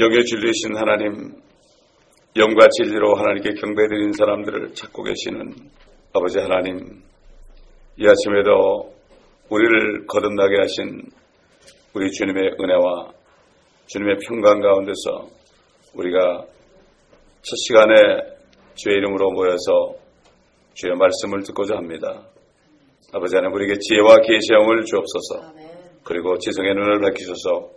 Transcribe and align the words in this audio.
영의 0.00 0.24
진리신 0.24 0.76
하나님, 0.76 1.32
영과 2.36 2.68
진리로 2.68 3.16
하나님께 3.16 3.54
경배드린 3.54 4.12
사람들을 4.12 4.72
찾고 4.74 5.02
계시는 5.02 5.54
아버지 6.12 6.38
하나님, 6.38 7.02
이 7.96 8.06
아침에도 8.06 8.94
우리를 9.50 10.06
거듭나게 10.06 10.56
하신 10.60 11.02
우리 11.94 12.12
주님의 12.12 12.52
은혜와 12.60 13.10
주님의 13.86 14.18
평강 14.28 14.60
가운데서 14.60 15.30
우리가 15.94 16.44
첫 17.42 17.56
시간에 17.66 17.94
주의 18.74 18.98
이름으로 18.98 19.32
모여서 19.32 19.96
주의 20.74 20.94
말씀을 20.94 21.42
듣고자 21.42 21.76
합니다. 21.76 22.22
아버지 23.12 23.34
하나님 23.34 23.56
우리에게 23.56 23.74
지혜와 23.80 24.18
계시형을 24.20 24.84
주옵소서. 24.84 25.54
그리고 26.04 26.38
지성의 26.38 26.72
눈을 26.72 27.00
밝히셔서 27.00 27.70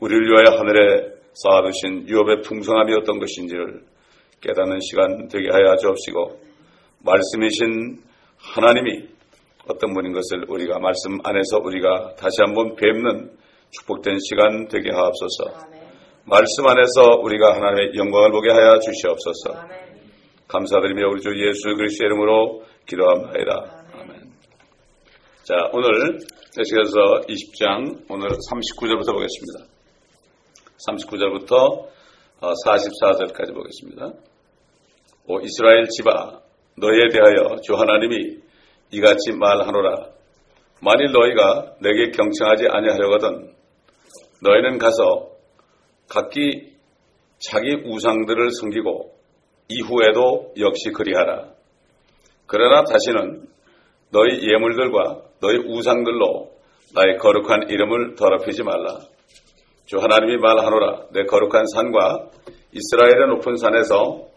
우리를 0.00 0.26
위하여 0.26 0.58
하늘에 0.58 1.21
쌓아두신 1.34 2.08
유업의 2.08 2.42
풍성함이 2.42 2.94
어떤 2.94 3.18
것인지를 3.18 3.82
깨닫는 4.40 4.80
시간 4.80 5.28
되게 5.28 5.48
하여 5.50 5.76
주옵시고 5.76 6.40
말씀이신 7.00 8.02
하나님이 8.38 9.08
어떤 9.68 9.94
분인 9.94 10.12
것을 10.12 10.44
우리가 10.48 10.78
말씀 10.78 11.18
안에서 11.22 11.58
우리가 11.62 12.14
다시 12.16 12.36
한번 12.44 12.74
뵙는 12.74 13.30
축복된 13.70 14.18
시간 14.28 14.68
되게 14.68 14.90
하옵소서. 14.90 15.72
말씀 16.24 16.66
안에서 16.66 17.20
우리가 17.22 17.54
하나님의 17.54 17.94
영광을 17.96 18.30
보게 18.30 18.50
하여 18.50 18.78
주시옵소서. 18.78 19.82
감사드리며 20.48 21.08
우리 21.08 21.20
주 21.22 21.30
예수 21.30 21.74
그리스도의 21.76 22.08
이름으로 22.08 22.62
기도합니다. 22.86 23.84
아멘. 23.94 24.32
자, 25.44 25.54
오늘 25.72 26.18
에스겔서 26.58 27.26
20장 27.28 28.04
오늘 28.10 28.28
39절부터 28.28 29.12
보겠습니다. 29.14 29.72
39절부터 30.88 31.88
44절까지 32.40 33.50
어, 33.50 33.54
보겠습니다. 33.54 34.12
오 35.28 35.40
이스라엘 35.40 35.86
집아 35.88 36.40
너희에 36.76 37.08
대하여 37.12 37.60
주 37.62 37.74
하나님이 37.74 38.38
이같이 38.90 39.32
말하노라 39.32 40.10
만일 40.80 41.12
너희가 41.12 41.74
내게 41.80 42.10
경청하지 42.10 42.66
아니하려거든 42.68 43.54
너희는 44.42 44.78
가서 44.78 45.30
각기 46.08 46.72
자기 47.38 47.74
우상들을 47.84 48.50
섬기고 48.50 49.12
이후에도 49.68 50.52
역시 50.58 50.90
그리하라. 50.92 51.50
그러나 52.46 52.84
다시는 52.84 53.46
너희 54.10 54.46
예물들과 54.52 55.22
너희 55.40 55.56
우상들로 55.58 56.50
나의 56.94 57.16
거룩한 57.18 57.70
이름을 57.70 58.16
더럽히지 58.16 58.62
말라. 58.62 58.98
주 59.86 59.98
하나님이 59.98 60.38
말하노라 60.38 61.06
내 61.12 61.24
거룩한 61.24 61.66
산과 61.74 62.30
이스라엘의 62.72 63.28
높은 63.28 63.56
산에서 63.56 64.28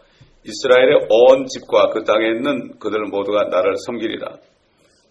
이스라엘의 0.43 1.07
온 1.09 1.45
집과 1.45 1.89
그 1.89 2.03
땅에 2.03 2.27
있는 2.27 2.77
그들 2.79 3.05
모두가 3.05 3.45
나를 3.45 3.75
섬기리라. 3.85 4.37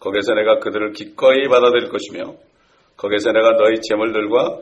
거기서 0.00 0.34
내가 0.34 0.58
그들을 0.58 0.92
기꺼이 0.92 1.48
받아들일 1.48 1.88
것이며 1.88 2.34
거기서 2.96 3.32
내가 3.32 3.56
너희 3.56 3.80
재물들과 3.80 4.58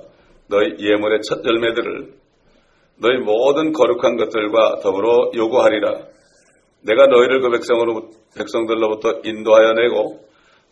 너희 0.49 0.77
예물의 0.79 1.21
첫 1.29 1.45
열매들을 1.45 2.15
너희 2.99 3.19
모든 3.19 3.73
거룩한 3.73 4.17
것들과 4.17 4.77
더불어 4.83 5.31
요구하리라. 5.35 6.07
내가 6.85 7.07
너희를 7.07 7.41
그 7.41 7.51
백성으로 7.51 8.11
백성들로부터 8.37 9.21
인도하여 9.25 9.73
내고 9.75 10.21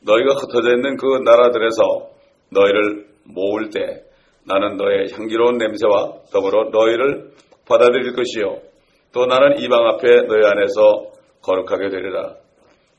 너희가 0.02 0.34
흩어져 0.34 0.74
있는 0.74 0.96
그 0.96 1.06
나라들에서 1.24 2.10
너희를 2.50 3.06
모을 3.24 3.70
때 3.70 4.04
나는 4.50 4.76
너의 4.76 5.12
향기로운 5.12 5.58
냄새와 5.58 6.12
더불어 6.32 6.70
너희를 6.70 7.30
받아들일 7.68 8.12
것이요. 8.14 8.58
또 9.12 9.26
나는 9.26 9.58
이방 9.60 9.86
앞에 9.86 10.22
너희 10.26 10.44
안에서 10.44 11.10
거룩하게 11.42 11.88
되리라. 11.90 12.34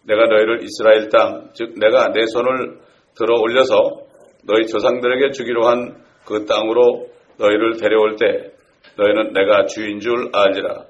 내가 0.08 0.26
너희를 0.26 0.64
이스라엘 0.64 1.10
땅, 1.10 1.50
즉 1.54 1.74
내가 1.78 2.12
내 2.12 2.26
손을 2.26 2.80
들어 3.16 3.40
올려서 3.40 4.02
너희 4.48 4.66
조상들에게 4.68 5.32
주기로 5.32 5.68
한 5.68 6.02
그 6.26 6.46
땅으로 6.46 7.08
너희를 7.38 7.78
데려올 7.78 8.16
때 8.16 8.52
너희는 8.98 9.34
내가 9.34 9.66
주인 9.66 10.00
줄 10.00 10.30
알리라. 10.34 10.86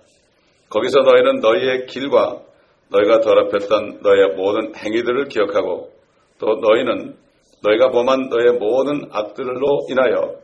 거기서 0.69 1.01
너희는 1.01 1.39
너희의 1.41 1.85
길과 1.87 2.41
너희가 2.89 3.21
더럽혔던 3.21 3.99
너희의 4.01 4.35
모든 4.35 4.75
행위들을 4.75 5.25
기억하고 5.29 5.91
또 6.39 6.55
너희는 6.55 7.15
너희가 7.63 7.89
범한 7.91 8.29
너희의 8.29 8.53
모든 8.59 9.05
악들로 9.11 9.85
인하여 9.89 10.35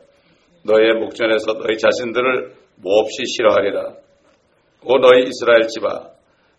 너희의 0.64 0.94
목전에서 0.94 1.54
너희 1.54 1.76
자신들을 1.78 2.54
몹시 2.76 3.24
싫어하리라. 3.36 3.94
오 4.84 4.98
너희 4.98 5.24
이스라엘 5.24 5.66
집아 5.68 6.10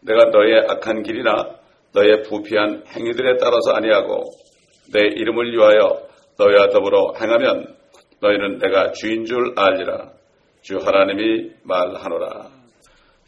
내가 0.01 0.25
너희의 0.25 0.65
악한 0.69 1.03
길이나 1.03 1.57
너희의 1.93 2.23
부피한 2.23 2.83
행위들에 2.87 3.37
따라서 3.37 3.71
아니하고 3.73 4.25
내 4.93 5.01
이름을 5.01 5.53
위하여 5.53 6.07
너희와 6.37 6.69
더불어 6.69 7.13
행하면 7.19 7.75
너희는 8.21 8.59
내가 8.59 8.91
주인 8.91 9.25
줄 9.25 9.53
알리라. 9.55 10.11
주 10.61 10.77
하나님이 10.77 11.51
말하노라. 11.63 12.49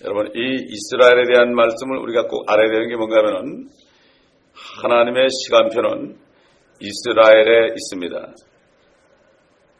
여러분 0.03 0.31
이 0.35 0.65
이스라엘에 0.67 1.25
대한 1.31 1.53
말씀을 1.53 1.97
우리가 1.97 2.27
꼭 2.27 2.49
알아야 2.51 2.67
되는 2.69 2.89
게 2.89 2.95
뭔가 2.95 3.17
하면은 3.19 3.67
하나님의 4.53 5.27
시간표는 5.29 6.17
이스라엘에 6.81 7.73
있습니다. 7.75 8.33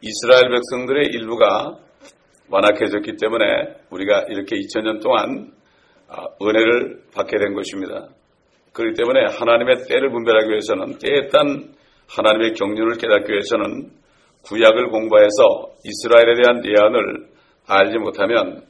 이스라엘 0.04 0.50
백성들의 0.50 1.10
일부가 1.12 1.78
완악해졌기 2.50 3.16
때문에 3.20 3.44
우리가 3.90 4.24
이렇게 4.28 4.56
2000년 4.56 5.00
동안 5.00 5.52
아, 6.08 6.26
은혜를 6.42 7.04
받게 7.14 7.38
된 7.38 7.54
것입니다. 7.54 8.08
그렇기 8.72 8.96
때문에 8.96 9.26
하나님의 9.32 9.86
때를 9.88 10.10
분별하기 10.10 10.50
위해서는 10.50 10.98
때에 10.98 11.28
딴 11.28 11.72
하나님의 12.08 12.54
경륜을 12.54 12.98
깨닫기 12.98 13.30
위해서는 13.30 13.90
구약을 14.44 14.90
공부해서 14.90 15.70
이스라엘에 15.84 16.42
대한 16.42 16.62
예언을 16.66 17.28
알지 17.68 17.98
못하면 17.98 18.64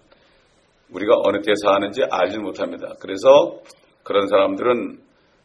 우리가 0.93 1.15
어느 1.25 1.41
때 1.41 1.55
사는지 1.65 2.03
알지 2.11 2.39
못합니다. 2.39 2.93
그래서 3.01 3.59
그런 4.03 4.29
사람들은 4.29 4.99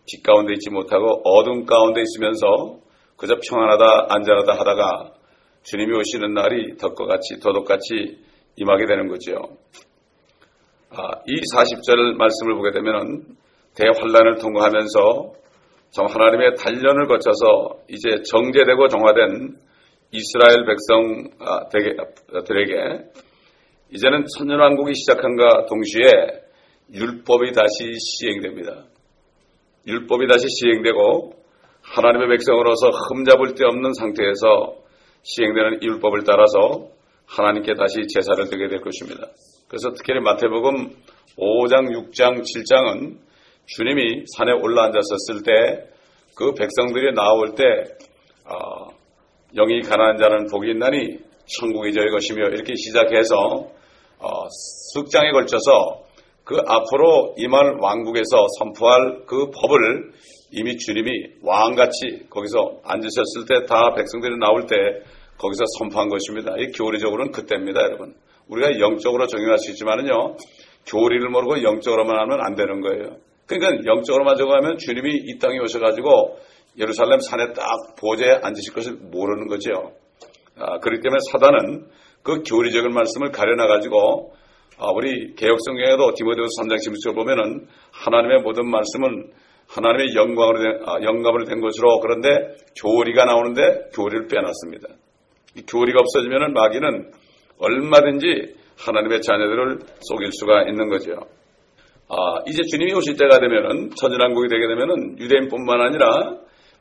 빛 0.06 0.22
가운데 0.22 0.54
있지 0.54 0.69
못하고 0.69 1.22
어둠 1.24 1.66
가운데 1.66 2.02
있으면서 2.02 2.80
그저 3.16 3.36
평안하다 3.50 4.08
안전하다 4.09 4.54
하다가 4.54 5.17
주님이 5.68 5.98
오시는 5.98 6.34
날이 6.34 6.78
덕과 6.78 7.06
같이 7.08 7.42
도덕같이 7.42 8.18
임하게 8.56 8.86
되는 8.86 9.10
거죠. 9.10 9.58
아, 10.90 11.12
이 11.26 11.42
40절 11.54 12.16
말씀을 12.16 12.56
보게 12.56 12.72
되면 12.72 13.36
대환란을 13.76 14.38
통과하면서 14.38 15.34
정 15.90 16.06
하나님의 16.06 16.56
단련을 16.56 17.08
거쳐서 17.08 17.82
이제 17.90 18.22
정제되고 18.24 18.88
정화된 18.88 19.58
이스라엘 20.12 20.64
백성들에게 20.66 21.34
아, 21.44 23.00
이제는 23.92 24.24
천년왕국이 24.38 24.94
시작한과 24.96 25.66
동시에 25.66 26.04
율법이 26.94 27.52
다시 27.52 27.94
시행됩니다. 28.00 28.86
율법이 29.86 30.28
다시 30.28 30.48
시행되고 30.48 31.34
하나님의 31.82 32.30
백성으로서 32.30 32.90
흠잡을 32.90 33.56
데 33.56 33.66
없는 33.66 33.92
상태에서 33.92 34.87
시행되는 35.36 35.84
율법을 35.84 36.24
따라서 36.24 36.88
하나님께 37.26 37.74
다시 37.76 38.08
제사를 38.08 38.44
드게 38.50 38.68
될 38.68 38.82
것입니다. 38.82 39.28
그래서 39.68 39.92
특히 39.94 40.20
마태복음 40.20 40.96
5장, 41.38 41.92
6장, 41.92 42.42
7장은 42.42 43.18
주님이 43.66 44.24
산에 44.36 44.54
올라앉았었을 44.54 45.44
때 45.44 45.98
그 46.38 46.54
백성들이 46.54 47.16
나올 47.16 47.56
때 47.56 47.64
어, 48.46 48.90
영이 49.56 49.82
가난한 49.82 50.18
자는 50.18 50.46
복이 50.46 50.70
있나니 50.70 51.18
천국이 51.48 51.92
저의 51.94 52.12
것이며 52.12 52.50
이렇게 52.50 52.76
시작해서 52.76 53.36
어, 54.20 54.48
숙장에 54.94 55.31
걸쳐서 55.31 56.04
그 56.44 56.57
앞으로 56.66 57.34
임할 57.38 57.78
왕국에서 57.81 58.46
선포할 58.60 59.25
그 59.25 59.50
법을 59.50 60.12
이미 60.51 60.78
주님이 60.78 61.10
왕같이 61.42 62.28
거기서 62.30 62.81
앉으셨을 62.84 63.46
때 63.50 63.66
다 63.66 63.96
백성들이 63.96 64.38
나올 64.38 64.68
때 64.68 64.75
거기서 65.38 65.63
선포한 65.80 66.10
것입니다. 66.10 66.56
이 66.57 66.72
교리적으로는 66.72 67.31
그때입니다, 67.31 67.81
여러분. 67.81 68.16
우리가 68.48 68.80
영적으로 68.80 69.28
적용할 69.28 69.57
수 69.60 69.72
있지만은요, 69.72 70.38
교리를 70.88 71.30
모르고 71.30 71.63
영적으로만 71.63 72.18
하면 72.19 72.39
안 72.42 72.56
되는 72.56 72.81
거예요. 72.81 73.18
그러니까 73.45 73.86
영적으로만 73.86 74.36
적용하면 74.36 74.78
주님이 74.78 75.24
이 75.25 75.38
땅에 75.39 75.60
오셔가지고 75.60 76.38
예루살렘 76.78 77.19
산에 77.19 77.54
딱 77.54 77.66
보좌에 78.00 78.39
앉으실 78.42 78.74
것을 78.74 78.94
모르는 78.94 79.48
거죠. 79.48 79.94
아, 80.57 80.80
그렇기 80.80 81.01
때문에 81.01 81.19
사단은 81.31 81.88
그 82.24 82.44
교리적인 82.44 82.92
말씀을 82.92 83.31
가려놔가지고 83.31 84.34
아, 84.80 84.92
우리 84.92 85.34
개혁성경에도 85.36 86.13
디모데후서 86.13 86.62
3장 86.62 86.75
16절 86.75 87.16
보면은 87.16 87.68
하나님의 87.92 88.42
모든 88.42 88.69
말씀은 88.69 89.31
하나님의 89.68 90.16
영광으로 90.16 90.60
된, 90.60 90.81
아, 90.86 91.01
영감으로 91.01 91.45
된 91.45 91.62
것으로 91.62 92.00
그런데 92.00 92.56
교리가 92.80 93.25
나오는데 93.25 93.89
교리를 93.94 94.28
빼놨습니다. 94.28 94.88
이 95.57 95.62
교리가 95.65 96.00
없어지면은 96.00 96.54
마귀는 96.54 97.12
얼마든지 97.59 98.56
하나님의 98.77 99.21
자녀들을 99.21 99.80
속일 100.01 100.31
수가 100.31 100.63
있는 100.63 100.89
거죠. 100.89 101.13
아, 102.09 102.15
이제 102.48 102.62
주님이 102.63 102.94
오실 102.94 103.18
때가 103.18 103.39
되면은 103.39 103.89
천연왕국이 103.95 104.48
되게 104.48 104.68
되면은 104.68 105.19
유대인뿐만 105.19 105.81
아니라 105.81 106.38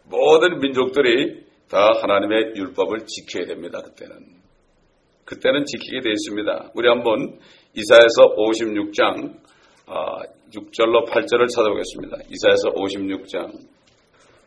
모든 0.08 0.60
민족들이 0.60 1.44
다 1.68 1.92
하나님의 2.00 2.52
율법을 2.54 3.06
지켜야 3.06 3.46
됩니다. 3.46 3.80
그때는 3.82 4.36
그때는 5.24 5.64
지키게 5.64 6.00
되어 6.02 6.12
있습니다. 6.12 6.70
우리 6.74 6.88
한번 6.88 7.38
이사에서 7.74 8.36
56장 8.36 9.34
아, 9.86 10.18
6절로 10.54 11.08
8절을 11.08 11.48
찾아보겠습니다. 11.48 12.18
이사에서 12.30 12.70
56장 12.74 13.75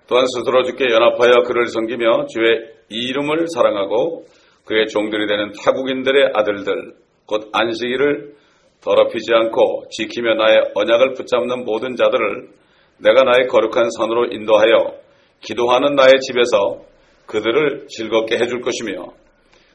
또한 0.10 0.26
스스로 0.26 0.64
주께 0.64 0.86
연합하여 0.92 1.44
그를 1.44 1.68
섬기며 1.68 2.26
주의 2.26 2.68
이름을 2.90 3.46
사랑하고 3.54 4.26
그의 4.66 4.88
종들이 4.88 5.28
되는 5.28 5.52
타국인들의 5.64 6.32
아들들 6.34 6.96
곧 7.28 7.50
안식일을 7.54 8.34
더럽히지 8.82 9.32
않고 9.32 9.86
지키며 9.92 10.34
나의 10.34 10.72
언약을 10.74 11.14
붙잡는 11.14 11.64
모든 11.64 11.96
자들을 11.96 12.50
내가 12.98 13.22
나의 13.22 13.48
거룩한 13.48 13.92
산으로 13.92 14.26
인도하여 14.32 14.96
기도하는 15.42 15.94
나의 15.94 16.20
집에서 16.22 16.82
그들을 17.28 17.86
즐겁게 17.90 18.38
해줄 18.38 18.62
것이며 18.62 19.14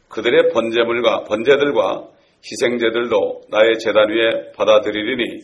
그들의 0.08 0.48
번제물과 0.52 1.24
번제들과 1.24 2.08
희생제들도 2.44 3.42
나의 3.50 3.78
재단 3.78 4.10
위에 4.10 4.50
받아들이리니 4.56 5.38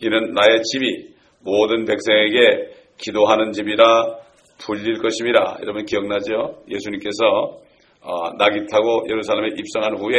이는 0.00 0.32
나의 0.32 0.62
집이 0.62 1.14
모든 1.40 1.84
백성에게 1.84 2.70
기도하는 2.96 3.52
집이라 3.52 4.20
불릴 4.60 4.98
것임이라. 4.98 5.58
여러분 5.62 5.84
기억나죠? 5.84 6.62
예수님께서 6.68 7.58
어, 8.02 8.32
낙이 8.38 8.66
타고 8.70 9.04
예루살렘에 9.08 9.54
입성한 9.58 9.98
후에 9.98 10.16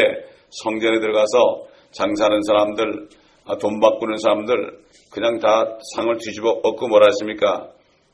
성전에 0.50 1.00
들어가서 1.00 1.68
장사하는 1.92 2.42
사람들, 2.44 3.10
아, 3.46 3.58
돈 3.58 3.80
바꾸는 3.80 4.18
사람들 4.18 4.80
그냥 5.12 5.40
다 5.40 5.78
상을 5.96 6.16
뒤집어 6.18 6.50
엎고 6.64 6.88
뭐라 6.88 7.08
했습니까? 7.08 7.70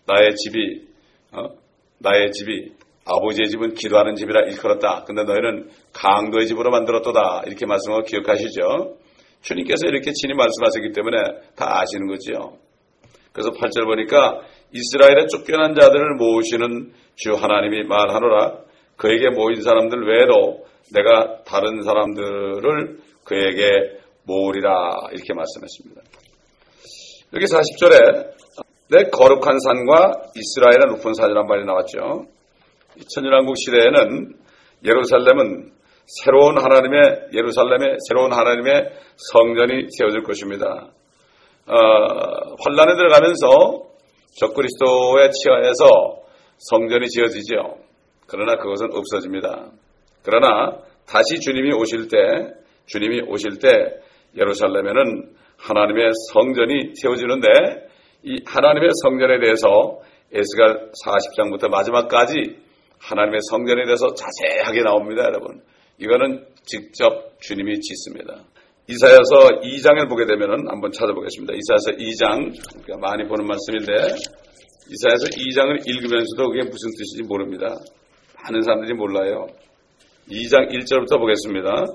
나의 0.05 0.35
집이 0.35 0.87
어? 1.33 1.49
나의 1.99 2.31
집이 2.31 2.71
아버지의 3.05 3.49
집은 3.49 3.73
기도하는 3.73 4.15
집이라 4.15 4.41
일컬었다. 4.47 5.03
근데 5.05 5.23
너희는 5.23 5.69
강도의 5.93 6.47
집으로 6.47 6.71
만들었도다. 6.71 7.43
이렇게 7.45 7.65
말씀하고 7.65 8.03
기억하시죠? 8.03 8.97
주님께서 9.41 9.87
이렇게 9.87 10.11
친히 10.11 10.33
말씀하셨기 10.33 10.91
때문에 10.91 11.17
다 11.55 11.79
아시는 11.79 12.07
거지요. 12.07 12.57
그래서 13.31 13.51
8절 13.51 13.85
보니까 13.85 14.41
이스라엘의 14.71 15.27
쫓겨난 15.29 15.75
자들을 15.75 16.15
모으시는 16.15 16.91
주 17.15 17.33
하나님이 17.33 17.83
말하노라 17.83 18.59
그에게 18.97 19.29
모인 19.29 19.61
사람들 19.61 20.07
외에도 20.07 20.65
내가 20.93 21.43
다른 21.43 21.81
사람들을 21.83 22.97
그에게 23.23 23.97
모으리라 24.23 24.95
이렇게 25.11 25.33
말씀했습니다. 25.33 26.01
여기 27.33 27.45
40절에 27.45 28.37
내 28.89 29.09
거룩한 29.09 29.59
산과 29.59 30.31
이스라엘의 30.35 30.95
높은 30.95 31.13
산이란 31.13 31.45
말이 31.45 31.65
나왔죠. 31.65 32.25
천년왕국 33.13 33.55
시대에는 33.57 34.33
예루살렘은 34.85 35.71
새로운 36.23 36.57
하나님의 36.57 37.29
예루살렘의 37.33 37.97
새로운 38.07 38.31
하나님의 38.31 38.91
성전이 39.33 39.87
세워질 39.97 40.23
것입니다. 40.23 40.87
어, 41.67 42.55
환란에 42.63 42.95
들어가면서 42.95 43.86
적그리스도의 44.37 45.31
치하에서 45.31 46.21
성전이 46.57 47.07
지어지죠. 47.07 47.77
그러나 48.27 48.55
그것은 48.57 48.89
없어집니다. 48.91 49.71
그러나 50.23 50.77
다시 51.07 51.39
주님이 51.39 51.73
오실 51.73 52.07
때 52.07 52.17
주님이 52.85 53.21
오실 53.27 53.59
때 53.59 53.69
예루살렘에는 54.37 55.35
하나님의 55.57 56.11
성전이 56.33 56.95
세워지는데 57.01 57.47
이 58.23 58.39
하나님의 58.45 58.89
성전에 59.03 59.39
대해서 59.39 59.99
에스가 60.31 60.91
40장부터 61.05 61.69
마지막까지 61.69 62.57
하나님의 62.99 63.39
성전에 63.49 63.85
대해서 63.85 64.07
자세하게 64.13 64.81
나옵니다, 64.83 65.23
여러분. 65.23 65.61
이거는 65.99 66.45
직접 66.63 67.39
주님이 67.39 67.79
짓습니다. 67.79 68.43
이사야서 68.89 69.59
2장을 69.63 70.07
보게 70.07 70.25
되면 70.25 70.65
한번 70.69 70.91
찾아보겠습니다. 70.91 71.53
이사야서 71.53 71.97
2장 71.99 72.99
많이 73.01 73.27
보는 73.27 73.45
말씀인데 73.45 73.93
이사야서 74.87 75.27
2장을 75.27 75.85
읽으면서도 75.85 76.49
그게 76.49 76.63
무슨 76.63 76.89
뜻인지 76.97 77.23
모릅니다. 77.27 77.67
많은 78.43 78.61
사람들이 78.61 78.93
몰라요. 78.93 79.47
2장 80.31 80.71
1절부터 80.71 81.19
보겠습니다. 81.19 81.85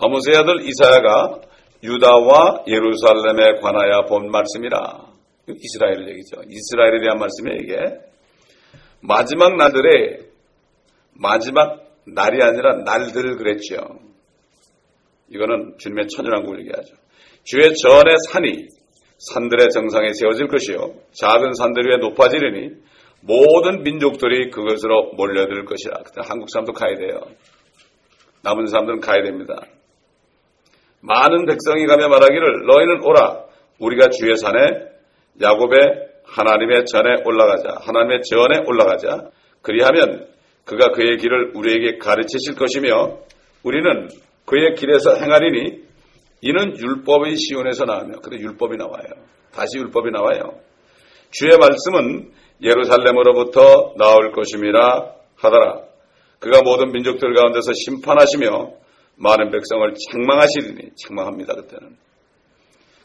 아모스의 0.00 0.36
아들 0.38 0.66
이사야가 0.66 1.40
유다와 1.82 2.64
예루살렘에 2.66 3.60
관하여 3.60 4.06
본 4.08 4.30
말씀이라. 4.30 4.78
이스라엘 5.48 6.08
얘기죠. 6.08 6.40
이스라엘에 6.48 7.00
대한 7.02 7.18
말씀이에요, 7.18 7.58
이게. 7.60 7.74
마지막 9.02 9.54
날들에 9.56 10.20
마지막 11.12 11.84
날이 12.06 12.42
아니라 12.42 12.76
날들 12.84 13.36
그랬죠. 13.36 13.76
이거는 15.28 15.74
주님의 15.78 16.08
천연왕국을 16.08 16.60
얘기하죠. 16.60 16.94
주의 17.44 17.74
전의 17.74 18.16
산이 18.30 18.66
산들의 19.18 19.68
정상에 19.70 20.12
세워질 20.12 20.48
것이요. 20.48 20.94
작은 21.12 21.54
산들 21.54 21.84
위에 21.86 21.96
높아지리니 21.98 22.70
모든 23.20 23.82
민족들이 23.82 24.50
그것으로 24.50 25.12
몰려들 25.16 25.64
것이라. 25.64 26.02
그때 26.04 26.20
한국 26.22 26.50
사람도 26.50 26.72
가야 26.72 26.94
돼요. 26.96 27.20
남은 28.42 28.66
사람들은 28.66 29.00
가야 29.00 29.22
됩니다. 29.22 29.62
많은 31.00 31.46
백성이 31.46 31.86
가며 31.86 32.08
말하기를 32.08 32.66
너희는 32.66 33.04
오라. 33.04 33.44
우리가 33.78 34.08
주의 34.10 34.36
산에 34.36 34.58
야곱의 35.40 35.78
하나님의 36.24 36.84
전에 36.86 37.22
올라가자. 37.24 37.78
하나님의 37.80 38.20
전에 38.22 38.62
올라가자. 38.66 39.30
그리하면 39.62 40.26
그가 40.64 40.90
그의 40.92 41.18
길을 41.18 41.52
우리에게 41.54 41.98
가르치실 41.98 42.54
것이며 42.56 43.18
우리는 43.62 44.08
그의 44.44 44.74
길에서 44.74 45.14
행하리니 45.16 45.84
이는 46.42 46.78
율법의 46.78 47.36
시온에서 47.36 47.84
나오며 47.84 48.20
그래 48.20 48.38
율법이 48.38 48.76
나와요. 48.76 49.06
다시 49.52 49.78
율법이 49.78 50.10
나와요. 50.10 50.60
주의 51.30 51.56
말씀은 51.56 52.32
예루살렘으로부터 52.62 53.94
나올 53.96 54.32
것임이라 54.32 55.14
하더라. 55.36 55.82
그가 56.38 56.60
모든 56.62 56.92
민족들 56.92 57.32
가운데서 57.32 57.72
심판하시며 57.72 58.72
많은 59.16 59.50
백성을 59.50 59.94
책망하시리니 59.94 60.90
책망합니다 60.96 61.54
그때는. 61.54 61.96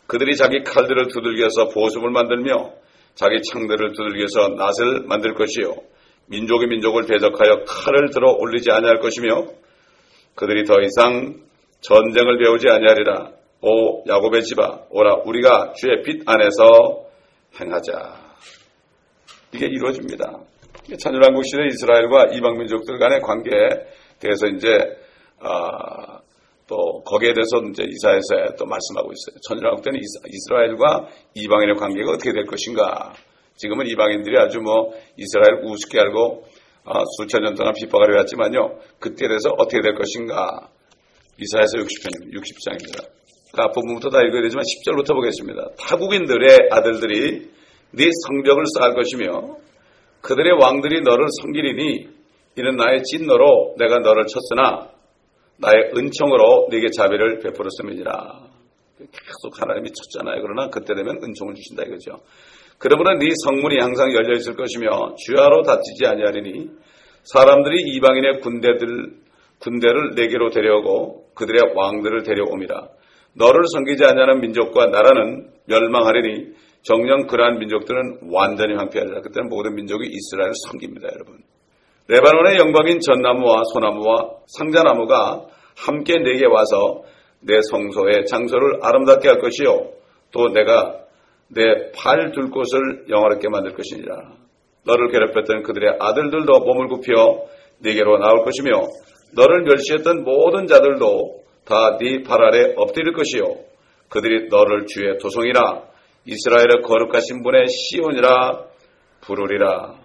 그들이 0.07 0.35
자기 0.35 0.63
칼들을 0.63 1.07
두들겨서 1.07 1.69
보습을 1.69 2.09
만들며 2.09 2.73
자기 3.13 3.41
창들을 3.41 3.93
두들겨서 3.93 4.55
낫을 4.55 5.05
만들 5.05 5.33
것이요 5.35 5.75
민족이 6.27 6.67
민족을 6.67 7.05
대적하여 7.05 7.63
칼을 7.67 8.09
들어 8.09 8.31
올리지 8.31 8.71
아니할 8.71 8.99
것이며 8.99 9.47
그들이 10.39 10.63
더 10.63 10.79
이상 10.79 11.35
전쟁을 11.81 12.37
배우지 12.37 12.69
아니하리라. 12.69 13.31
오 13.61 14.07
야곱의 14.07 14.43
집아 14.43 14.85
오라 14.89 15.23
우리가 15.25 15.73
주의 15.73 16.01
빛 16.01 16.21
안에서 16.25 17.03
행하자. 17.59 18.15
이게 19.53 19.65
이루어집니다. 19.65 20.39
천일왕국 20.97 21.43
시대 21.45 21.65
이스라엘과 21.65 22.27
이방 22.31 22.57
민족들 22.57 22.97
간의 22.99 23.19
관계에 23.19 23.67
대해서 24.21 24.47
이제 24.47 24.77
아, 25.41 26.19
또 26.67 27.03
거기에 27.03 27.33
대해서 27.33 27.57
이제 27.69 27.83
이사에서 27.83 28.55
또 28.57 28.65
말씀하고 28.65 29.11
있어요. 29.11 29.41
천일왕국 29.45 29.83
때는 29.83 29.99
이스라엘과 29.99 31.07
이방인의 31.35 31.75
관계가 31.75 32.11
어떻게 32.11 32.31
될 32.31 32.45
것인가. 32.45 33.11
지금은 33.57 33.87
이방인들이 33.87 34.37
아주 34.37 34.61
뭐 34.61 34.93
이스라엘 35.17 35.65
우습게 35.65 35.99
알고 35.99 36.45
아, 36.45 36.58
수천 37.17 37.43
년 37.43 37.55
동안 37.55 37.73
핍박을 37.73 38.13
해왔지만요. 38.13 38.79
그때에 38.99 39.27
대해서 39.27 39.49
어떻게 39.57 39.81
될 39.81 39.93
것인가. 39.93 40.69
이사에서 41.37 41.77
60편, 41.77 42.33
60장입니다. 42.33 43.07
그 43.53 43.61
앞부분부터 43.61 44.09
다 44.09 44.21
읽어야 44.21 44.41
되지만 44.43 44.63
10절부터 44.63 45.13
보겠습니다. 45.15 45.69
타국인들의 45.79 46.69
아들들이 46.71 47.49
네 47.91 48.09
성벽을 48.27 48.63
쌓을 48.77 48.93
것이며 48.93 49.57
그들의 50.21 50.51
왕들이 50.61 51.01
너를 51.01 51.25
섬기리니 51.41 52.09
이는 52.57 52.75
나의 52.75 53.03
진노로 53.03 53.75
내가 53.77 53.99
너를 53.99 54.25
쳤으나 54.25 54.89
나의 55.57 55.91
은총으로 55.95 56.67
네게 56.71 56.89
자비를 56.91 57.39
베풀었음이니라. 57.39 58.49
계속 58.99 59.61
하나님이 59.61 59.91
쳤잖아요. 59.91 60.41
그러나 60.41 60.69
그때 60.69 60.93
되면 60.93 61.17
은총을 61.23 61.55
주신다 61.55 61.83
이거죠. 61.83 62.21
그러므로 62.79 63.17
네 63.19 63.29
성문이 63.45 63.77
항상 63.79 64.13
열려 64.13 64.35
있을 64.35 64.55
것이며 64.55 65.15
주야로 65.15 65.63
다치지 65.63 66.05
아니하리니 66.05 66.69
사람들이 67.23 67.81
이방인의 67.95 68.39
군대들 68.39 69.19
군대를 69.59 70.15
내게로 70.15 70.49
데려오고 70.49 71.33
그들의 71.35 71.73
왕들을 71.75 72.23
데려옵니다. 72.23 72.89
너를 73.35 73.63
섬기지 73.73 74.05
아니하는 74.05 74.39
민족과 74.39 74.87
나라는 74.87 75.49
멸망하리니 75.65 76.53
정령 76.81 77.27
그러한 77.27 77.59
민족들은 77.59 78.19
완전히 78.31 78.75
황폐하리라. 78.75 79.21
그때는 79.21 79.49
모든 79.49 79.75
민족이 79.75 80.07
이스라엘을 80.09 80.53
섬깁니다, 80.67 81.09
여러분. 81.13 81.39
레바논의 82.07 82.57
영광인 82.57 82.99
전나무와 83.01 83.63
소나무와 83.73 84.29
상자나무가 84.47 85.45
함께 85.77 86.17
내게 86.17 86.45
와서 86.47 87.03
내 87.41 87.59
성소의 87.69 88.25
장소를 88.25 88.79
아름답게 88.81 89.27
할 89.27 89.39
것이요 89.39 89.91
또 90.31 90.49
내가 90.49 90.99
내 91.49 91.91
팔 91.95 92.31
둘 92.31 92.49
곳을 92.49 93.05
영화롭게 93.09 93.49
만들 93.49 93.73
것이니라. 93.73 94.33
너를 94.85 95.09
괴롭혔던 95.11 95.63
그들의 95.63 95.97
아들들도 95.99 96.59
몸을 96.59 96.87
굽혀 96.87 97.43
네게로 97.79 98.17
나올 98.19 98.43
것이며 98.43 98.87
너를 99.35 99.63
멸시했던 99.63 100.23
모든 100.23 100.67
자들도 100.67 101.43
다 101.65 101.97
네 101.99 102.23
발 102.23 102.41
아래 102.43 102.73
엎드릴 102.75 103.13
것이요 103.13 103.43
그들이 104.09 104.47
너를 104.49 104.85
주의 104.87 105.17
도성이라 105.19 105.83
이스라엘의 106.25 106.81
거룩하신 106.83 107.43
분의 107.43 107.67
시온이라 107.67 108.65
부르리라. 109.21 109.95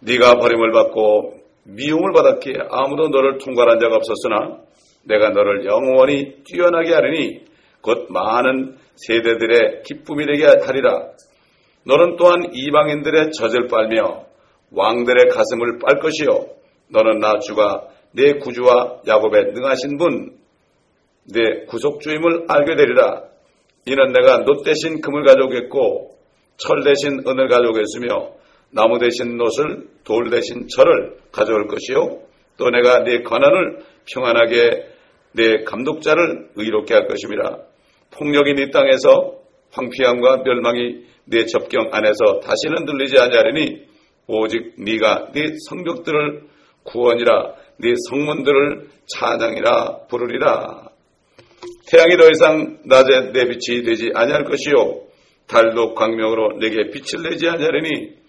네가 0.00 0.36
버림을 0.36 0.72
받고 0.72 1.34
미움을 1.64 2.12
받았기에 2.14 2.54
아무도 2.70 3.08
너를 3.08 3.38
통과한 3.38 3.78
자가 3.78 3.96
없었으나 3.96 4.60
내가 5.04 5.30
너를 5.30 5.64
영원히 5.66 6.42
뛰어나게 6.44 6.92
하리니 6.94 7.49
곧 7.82 8.06
많은 8.10 8.76
세대들의 8.96 9.82
기쁨이 9.84 10.26
되게 10.26 10.44
하리라. 10.44 11.08
너는 11.84 12.16
또한 12.16 12.50
이방인들의 12.52 13.30
젖을 13.32 13.68
빨며 13.68 14.26
왕들의 14.72 15.28
가슴을 15.28 15.78
빨 15.80 15.98
것이요. 15.98 16.46
너는 16.88 17.18
나 17.18 17.38
주가 17.38 17.88
내 18.12 18.34
구주와 18.34 19.00
야곱의 19.06 19.52
능하신 19.52 19.96
분, 19.96 20.36
내 21.24 21.64
구속주임을 21.66 22.46
알게 22.48 22.76
되리라. 22.76 23.22
이는 23.86 24.12
내가 24.12 24.38
놋 24.44 24.62
대신 24.64 25.00
금을 25.00 25.24
가져오겠고 25.24 26.16
철 26.56 26.82
대신 26.84 27.22
은을 27.26 27.48
가져오겠으며 27.48 28.32
나무 28.72 28.98
대신 28.98 29.36
놋을 29.36 29.88
돌 30.04 30.30
대신 30.30 30.68
철을 30.68 31.16
가져올 31.32 31.66
것이요. 31.66 32.20
또 32.56 32.70
내가 32.70 33.04
네 33.04 33.22
권한을 33.22 33.78
평안하게 34.12 34.86
내 35.32 35.64
감독자를 35.64 36.50
의롭게 36.56 36.94
할 36.94 37.06
것입니다. 37.06 37.58
폭력이 38.12 38.54
네 38.54 38.70
땅에서 38.70 39.40
황폐함과 39.72 40.42
멸망이 40.44 41.04
네 41.26 41.46
접경 41.46 41.90
안에서 41.92 42.40
다시는 42.40 42.84
들리지 42.86 43.18
아니하리니 43.18 43.86
오직 44.26 44.74
네가 44.78 45.30
네 45.32 45.54
성벽들을 45.68 46.42
구원이라 46.84 47.54
네 47.78 47.94
성문들을 48.08 48.88
찬양이라 49.06 50.06
부르리라. 50.08 50.88
태양이 51.90 52.16
더 52.16 52.28
이상 52.30 52.78
낮에 52.84 53.32
내 53.32 53.44
빛이 53.46 53.82
되지 53.82 54.10
아니할 54.14 54.44
것이요 54.44 55.02
달도 55.46 55.94
광명으로 55.94 56.58
내게 56.58 56.90
빛을 56.90 57.28
내지 57.28 57.48
아니하리니 57.48 58.20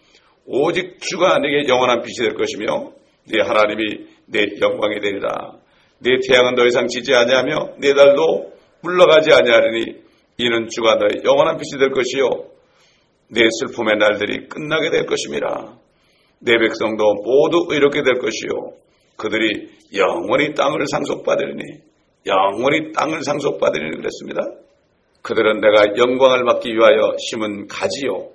오직 0.45 0.99
주가 0.99 1.37
내게 1.39 1.67
영원한 1.67 2.01
빛이 2.01 2.27
될 2.27 2.35
것이며 2.35 2.91
네 3.27 3.41
하나님이 3.41 4.07
내 4.25 4.45
영광이 4.59 4.99
되리라. 4.99 5.53
네 5.99 6.17
태양은 6.27 6.55
더 6.55 6.65
이상 6.65 6.87
지지 6.87 7.13
아니하며 7.13 7.75
네 7.77 7.93
달도 7.93 8.53
물러가지 8.83 9.31
아니하리니 9.31 10.01
이는 10.37 10.67
주가 10.69 10.95
너의 10.95 11.23
영원한 11.23 11.57
빛이 11.57 11.79
될 11.79 11.91
것이요. 11.91 12.51
내 13.29 13.41
슬픔의 13.59 13.97
날들이 13.97 14.47
끝나게 14.47 14.89
될 14.89 15.05
것입니다. 15.05 15.77
내 16.39 16.57
백성도 16.57 17.13
모두 17.23 17.67
의롭게 17.69 18.01
될 18.03 18.19
것이요. 18.19 18.73
그들이 19.15 19.69
영원히 19.95 20.53
땅을 20.53 20.87
상속받으리니 20.87 21.61
영원히 22.25 22.91
땅을 22.91 23.23
상속받으리니 23.23 23.97
그랬습니다. 23.97 24.41
그들은 25.21 25.61
내가 25.61 25.95
영광을 25.97 26.43
받기 26.45 26.73
위하여 26.73 27.15
심은 27.19 27.67
가지요. 27.67 28.29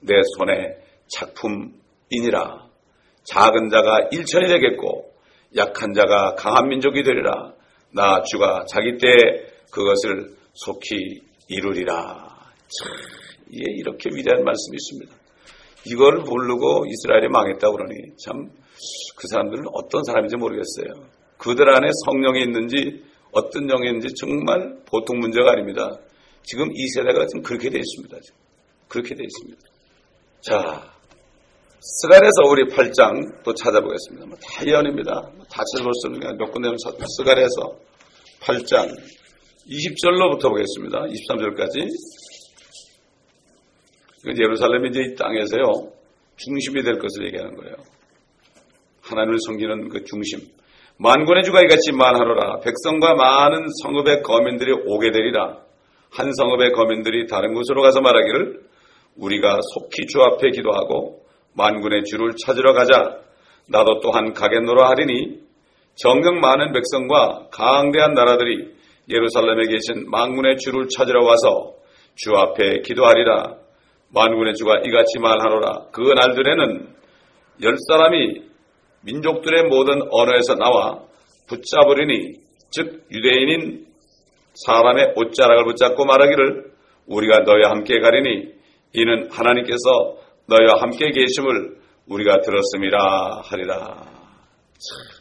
내 0.00 0.14
손에 0.36 0.76
작품이니라. 1.08 2.66
작은 3.24 3.70
자가 3.70 4.08
일천이 4.12 4.46
되겠고 4.48 5.10
약한 5.56 5.94
자가 5.94 6.34
강한 6.34 6.68
민족이 6.68 7.02
되리라. 7.02 7.54
나 7.92 8.22
주가 8.22 8.64
자기 8.68 8.98
때에 8.98 9.45
그것을 9.70 10.36
속히 10.54 11.20
이루리라. 11.48 11.94
참, 11.94 12.92
예, 13.52 13.72
이렇게 13.76 14.10
위대한 14.12 14.42
말씀이 14.44 14.76
있습니다. 14.76 15.14
이걸 15.86 16.18
모르고 16.18 16.86
이스라엘이 16.86 17.28
망했다 17.28 17.70
그러니 17.70 17.94
참 18.24 18.66
그 19.16 19.26
사람들은 19.28 19.64
어떤 19.72 20.04
사람인지 20.04 20.36
모르겠어요. 20.36 21.08
그들 21.38 21.68
안에 21.74 21.88
성령이 22.04 22.42
있는지 22.42 23.02
어떤 23.32 23.62
있는지 23.64 24.08
정말 24.14 24.78
보통 24.86 25.18
문제가 25.18 25.52
아닙니다. 25.52 25.98
지금 26.42 26.70
이 26.72 26.88
세대가 26.88 27.26
지금 27.26 27.42
그렇게 27.42 27.70
되어 27.70 27.80
있습니다. 27.80 28.16
그렇게 28.88 29.14
되어 29.14 29.24
있습니다. 29.24 29.60
자, 30.40 30.92
스갈에서 31.80 32.42
우리 32.48 32.64
8장 32.68 33.42
또 33.42 33.52
찾아보겠습니다. 33.52 34.26
뭐다 34.26 34.66
예언입니다. 34.66 35.12
다 35.50 35.62
찾아볼 35.72 35.92
수 35.94 36.06
없는 36.06 36.20
게몇 36.20 36.52
군데 36.52 36.68
스갈에서 37.18 37.78
8장 38.40 38.94
20절로부터 39.68 40.48
보겠습니다. 40.50 41.06
23절까지. 41.06 41.88
예루살렘이 44.38 44.88
이제 44.90 45.00
이 45.02 45.14
땅에서요, 45.14 45.92
중심이 46.36 46.82
될 46.82 46.98
것을 46.98 47.26
얘기하는 47.26 47.56
거예요. 47.56 47.74
하나님을 49.02 49.38
섬기는 49.46 49.88
그 49.88 50.04
중심. 50.04 50.40
만군의 50.98 51.44
주가 51.44 51.62
이같이 51.62 51.92
만하노라. 51.92 52.60
백성과 52.60 53.14
많은 53.14 53.66
성읍의 53.82 54.22
거민들이 54.22 54.72
오게 54.72 55.10
되리라. 55.10 55.58
한 56.10 56.32
성읍의 56.32 56.72
거민들이 56.72 57.26
다른 57.26 57.52
곳으로 57.54 57.82
가서 57.82 58.00
말하기를 58.00 58.60
우리가 59.16 59.58
속히 59.74 60.06
주 60.06 60.22
앞에 60.22 60.50
기도하고 60.50 61.22
만군의 61.54 62.04
주를 62.04 62.32
찾으러 62.44 62.72
가자. 62.72 63.18
나도 63.68 64.00
또한 64.00 64.32
가겠노라 64.32 64.88
하리니 64.90 65.40
정령 65.96 66.40
많은 66.40 66.72
백성과 66.72 67.48
강대한 67.50 68.14
나라들이 68.14 68.76
예루살렘에 69.08 69.66
계신 69.68 70.10
만군의 70.10 70.56
주를 70.58 70.88
찾으러 70.88 71.24
와서 71.24 71.74
주 72.14 72.34
앞에 72.34 72.80
기도하리라. 72.80 73.56
만군의 74.08 74.54
주가 74.54 74.78
이같이 74.84 75.18
말하노라. 75.20 75.88
그 75.92 76.00
날들에는 76.00 76.94
열 77.62 77.76
사람이 77.88 78.42
민족들의 79.02 79.64
모든 79.64 80.00
언어에서 80.10 80.54
나와 80.54 81.04
붙잡으리니 81.48 82.34
즉 82.70 83.04
유대인인 83.10 83.86
사람의 84.54 85.14
옷자락을 85.16 85.64
붙잡고 85.64 86.04
말하기를 86.04 86.72
우리가 87.06 87.40
너희와 87.40 87.70
함께 87.70 88.00
가리니 88.00 88.52
이는 88.94 89.30
하나님께서 89.30 90.16
너희와 90.48 90.80
함께 90.80 91.10
계심을 91.10 91.76
우리가 92.08 92.40
들었음이라 92.40 93.42
하리라. 93.44 93.76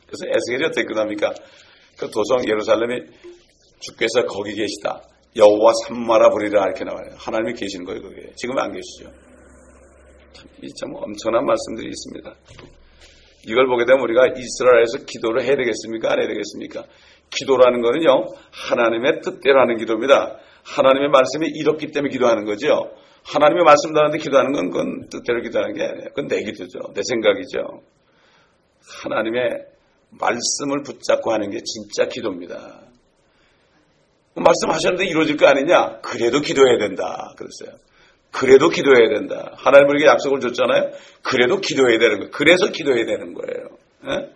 그래서 0.06 0.25
에스겔이 0.27 0.65
어떻게 0.65 0.84
끝납니까? 0.86 1.34
그 2.00 2.10
도성 2.10 2.48
예루살렘이 2.48 3.01
주께서 3.79 4.25
거기 4.25 4.53
계시다. 4.55 5.01
여호와 5.36 5.72
삼마라 5.86 6.29
부리라 6.29 6.63
이렇게 6.65 6.84
나와요. 6.86 7.15
하나님이 7.17 7.53
계시는 7.53 7.86
거예요, 7.86 8.01
거기에. 8.01 8.32
지금 8.36 8.58
안 8.58 8.72
계시죠. 8.72 9.12
참 10.79 10.94
엄청난 10.96 11.46
말씀들이 11.46 11.89
있습니다. 11.89 12.36
이걸 13.48 13.67
보게 13.67 13.86
되면 13.86 14.01
우리가 14.01 14.27
이스라엘에서 14.36 15.05
기도를 15.05 15.44
해야 15.44 15.55
되겠습니까? 15.55 16.12
안 16.12 16.20
해야 16.20 16.27
되겠습니까? 16.27 16.84
기도라는 17.29 17.82
거는요, 17.82 18.27
하나님의 18.51 19.22
뜻대로 19.22 19.62
하는 19.62 19.77
기도입니다. 19.77 20.39
하나님의 20.63 21.10
말씀이 21.10 21.48
이렇기 21.48 21.91
때문에 21.91 22.12
기도하는 22.12 22.46
거죠. 22.46 22.91
하나님의 23.24 23.63
말씀도 23.63 24.00
하는데 24.00 24.17
기도하는 24.17 24.51
건 24.51 24.70
그건 24.70 25.10
뜻대로 25.10 25.41
기도하는 25.41 25.74
게 25.74 25.84
아니에요. 25.84 26.10
그건 26.10 26.27
내 26.27 26.44
기도죠. 26.44 26.79
내 26.94 27.01
생각이죠. 27.03 27.82
하나님의 29.01 29.65
말씀을 30.12 30.84
붙잡고 30.84 31.32
하는 31.32 31.50
게 31.50 31.60
진짜 31.63 32.08
기도입니다. 32.08 32.85
말씀하셨는데 34.36 35.06
이루어질 35.06 35.38
거 35.38 35.48
아니냐? 35.48 36.01
그래도 36.01 36.42
기도해야 36.42 36.77
된다. 36.77 37.34
그랬어요. 37.38 37.77
그래도 38.32 38.70
기도해야 38.70 39.08
된다. 39.10 39.54
하나님 39.56 39.88
우리에게 39.89 40.08
약속을 40.08 40.42
줬잖아요. 40.42 40.92
그래도 41.22 41.62
기도해야 41.62 41.98
되는 41.98 42.18
거예요. 42.20 42.32
그래서 42.32 42.68
기도해야 42.68 43.06
되는 43.06 43.34
거예요. 43.34 43.70
네? 44.04 44.30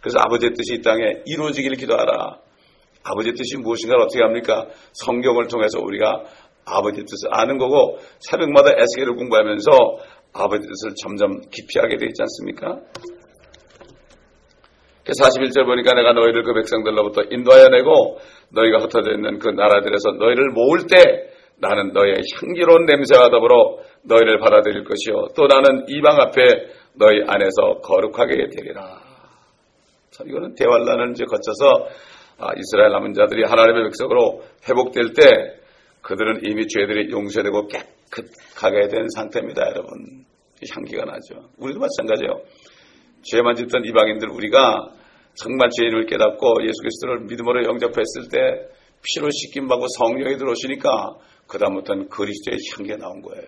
그래서 0.00 0.18
아버지의 0.20 0.54
뜻이 0.54 0.76
이 0.76 0.82
땅에 0.82 1.22
이루어지기를 1.26 1.76
기도하라. 1.76 2.38
아버지의 3.04 3.34
뜻이 3.34 3.58
무엇인가를 3.58 4.04
어떻게 4.04 4.22
합니까? 4.22 4.68
성경을 4.92 5.48
통해서 5.48 5.80
우리가 5.80 6.24
아버지의 6.64 7.04
뜻을 7.04 7.28
아는 7.32 7.58
거고 7.58 7.98
새벽마다 8.20 8.70
에스겔을 8.78 9.16
공부하면서 9.16 9.70
아버지 10.32 10.66
뜻을 10.66 10.94
점점 11.02 11.40
깊이 11.50 11.78
하게 11.78 11.98
되어 11.98 12.06
있지 12.08 12.22
않습니까? 12.22 12.80
41절 15.10 15.64
보니까 15.66 15.94
내가 15.94 16.12
너희를 16.12 16.44
그 16.44 16.54
백성들로부터 16.54 17.22
인도하여 17.30 17.68
내고 17.68 18.18
너희가 18.50 18.78
흩어져 18.78 19.12
있는 19.12 19.38
그 19.38 19.48
나라들에서 19.48 20.12
너희를 20.12 20.50
모을 20.50 20.86
때 20.86 21.30
나는 21.58 21.92
너희의 21.92 22.22
향기로운 22.34 22.86
냄새와 22.86 23.30
더불어 23.30 23.78
너희를 24.04 24.38
받아들일 24.38 24.84
것이요 24.84 25.28
또 25.36 25.46
나는 25.46 25.86
이방 25.88 26.20
앞에 26.20 26.42
너희 26.94 27.22
안에서 27.26 27.80
거룩하게 27.82 28.48
되리라. 28.54 29.00
참 30.10 30.28
이거는 30.28 30.54
대환란을 30.54 31.12
이제 31.12 31.24
거쳐서 31.24 31.88
아, 32.38 32.50
이스라엘 32.56 32.92
남은 32.92 33.14
자들이 33.14 33.44
하나님의 33.44 33.84
백성으로 33.84 34.42
회복될 34.68 35.12
때 35.14 35.62
그들은 36.02 36.40
이미 36.44 36.66
죄들이 36.66 37.10
용서되고 37.12 37.68
깨끗하게 37.68 38.88
된 38.88 39.08
상태입니다, 39.14 39.62
여러분. 39.68 40.24
향기가 40.74 41.04
나죠. 41.04 41.48
우리도 41.58 41.80
마찬가지예요. 41.80 42.32
죄만 43.22 43.56
짓던 43.56 43.84
이방인들 43.84 44.28
우리가 44.28 44.90
정말 45.34 45.70
죄인을 45.70 46.06
깨닫고 46.06 46.62
예수 46.62 46.74
그리스도를 46.82 47.20
믿음으로 47.24 47.64
영접했을 47.64 48.28
때 48.30 48.68
피로 49.02 49.28
씻김 49.30 49.66
받고 49.68 49.86
성령이 49.98 50.36
들어오시니까 50.36 51.14
그다음부터는 51.48 52.08
그리스도의 52.08 52.58
향기가 52.76 52.96
나온 52.98 53.22
거예요. 53.22 53.46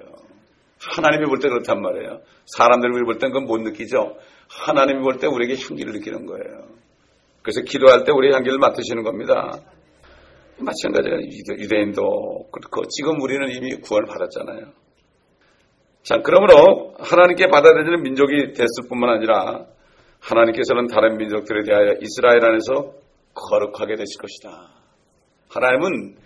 하나님이 0.80 1.26
볼 1.26 1.38
때 1.40 1.48
그렇단 1.48 1.80
말이에요. 1.80 2.20
사람들이 2.46 2.92
볼 3.04 3.18
땐 3.18 3.30
그건 3.30 3.44
못 3.46 3.58
느끼죠. 3.58 4.16
하나님이 4.48 5.00
볼 5.02 5.18
때 5.18 5.26
우리에게 5.26 5.56
향기를 5.62 5.92
느끼는 5.94 6.26
거예요. 6.26 6.68
그래서 7.42 7.60
기도할 7.62 8.04
때 8.04 8.12
우리 8.12 8.32
향기를 8.32 8.58
맡으시는 8.58 9.02
겁니다. 9.02 9.60
마찬가지로 10.58 11.20
유대인도 11.58 12.48
그렇고 12.52 12.86
지금 12.88 13.20
우리는 13.20 13.48
이미 13.50 13.74
구원을 13.76 14.06
받았잖아요. 14.08 14.72
자, 16.04 16.20
그러므로 16.22 16.94
하나님께 16.98 17.46
받아들이는 17.48 18.02
민족이 18.02 18.52
됐을 18.52 18.88
뿐만 18.90 19.08
아니라 19.08 19.64
하나님께서는 20.20 20.86
다른 20.86 21.16
민족들에 21.16 21.62
대하여 21.64 21.94
이스라엘 22.02 22.44
안에서 22.44 22.92
거룩하게 23.32 23.96
되실 23.96 24.20
것이다. 24.20 24.68
하나님은 25.48 26.16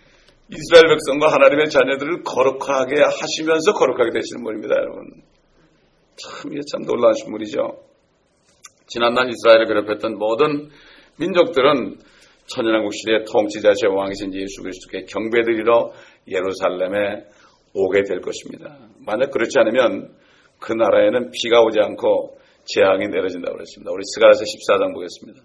이스라엘 0.50 0.88
백성과 0.88 1.32
하나님의 1.32 1.70
자녀들을 1.70 2.22
거룩하게 2.24 3.02
하시면서 3.02 3.72
거룩하게 3.74 4.10
되시는 4.10 4.42
분입니다, 4.42 4.74
여러분. 4.74 5.22
참, 6.16 6.52
이게 6.52 6.60
참 6.72 6.82
놀라우신 6.82 7.30
분이죠. 7.30 7.78
지난날 8.88 9.28
이스라엘을 9.28 9.66
괴롭혔던 9.66 10.18
모든 10.18 10.70
민족들은 11.20 11.98
천연왕국 12.46 12.92
시대의 12.94 13.24
통치자시의 13.30 13.94
왕이신 13.94 14.34
예수 14.34 14.62
그리스도께 14.62 15.04
경배드리러 15.04 15.92
예루살렘에 16.26 17.26
오게 17.74 18.02
될 18.04 18.20
것입니다. 18.20 18.76
만약 19.04 19.30
그렇지 19.30 19.58
않으면 19.58 20.14
그 20.60 20.72
나라에는 20.72 21.30
비가 21.30 21.62
오지 21.62 21.78
않고 21.80 22.38
재앙이 22.64 23.08
내려진다고 23.08 23.56
그랬습니다. 23.56 23.90
우리 23.92 24.02
스가라서 24.14 24.42
14장 24.44 24.92
보겠습니다. 24.94 25.40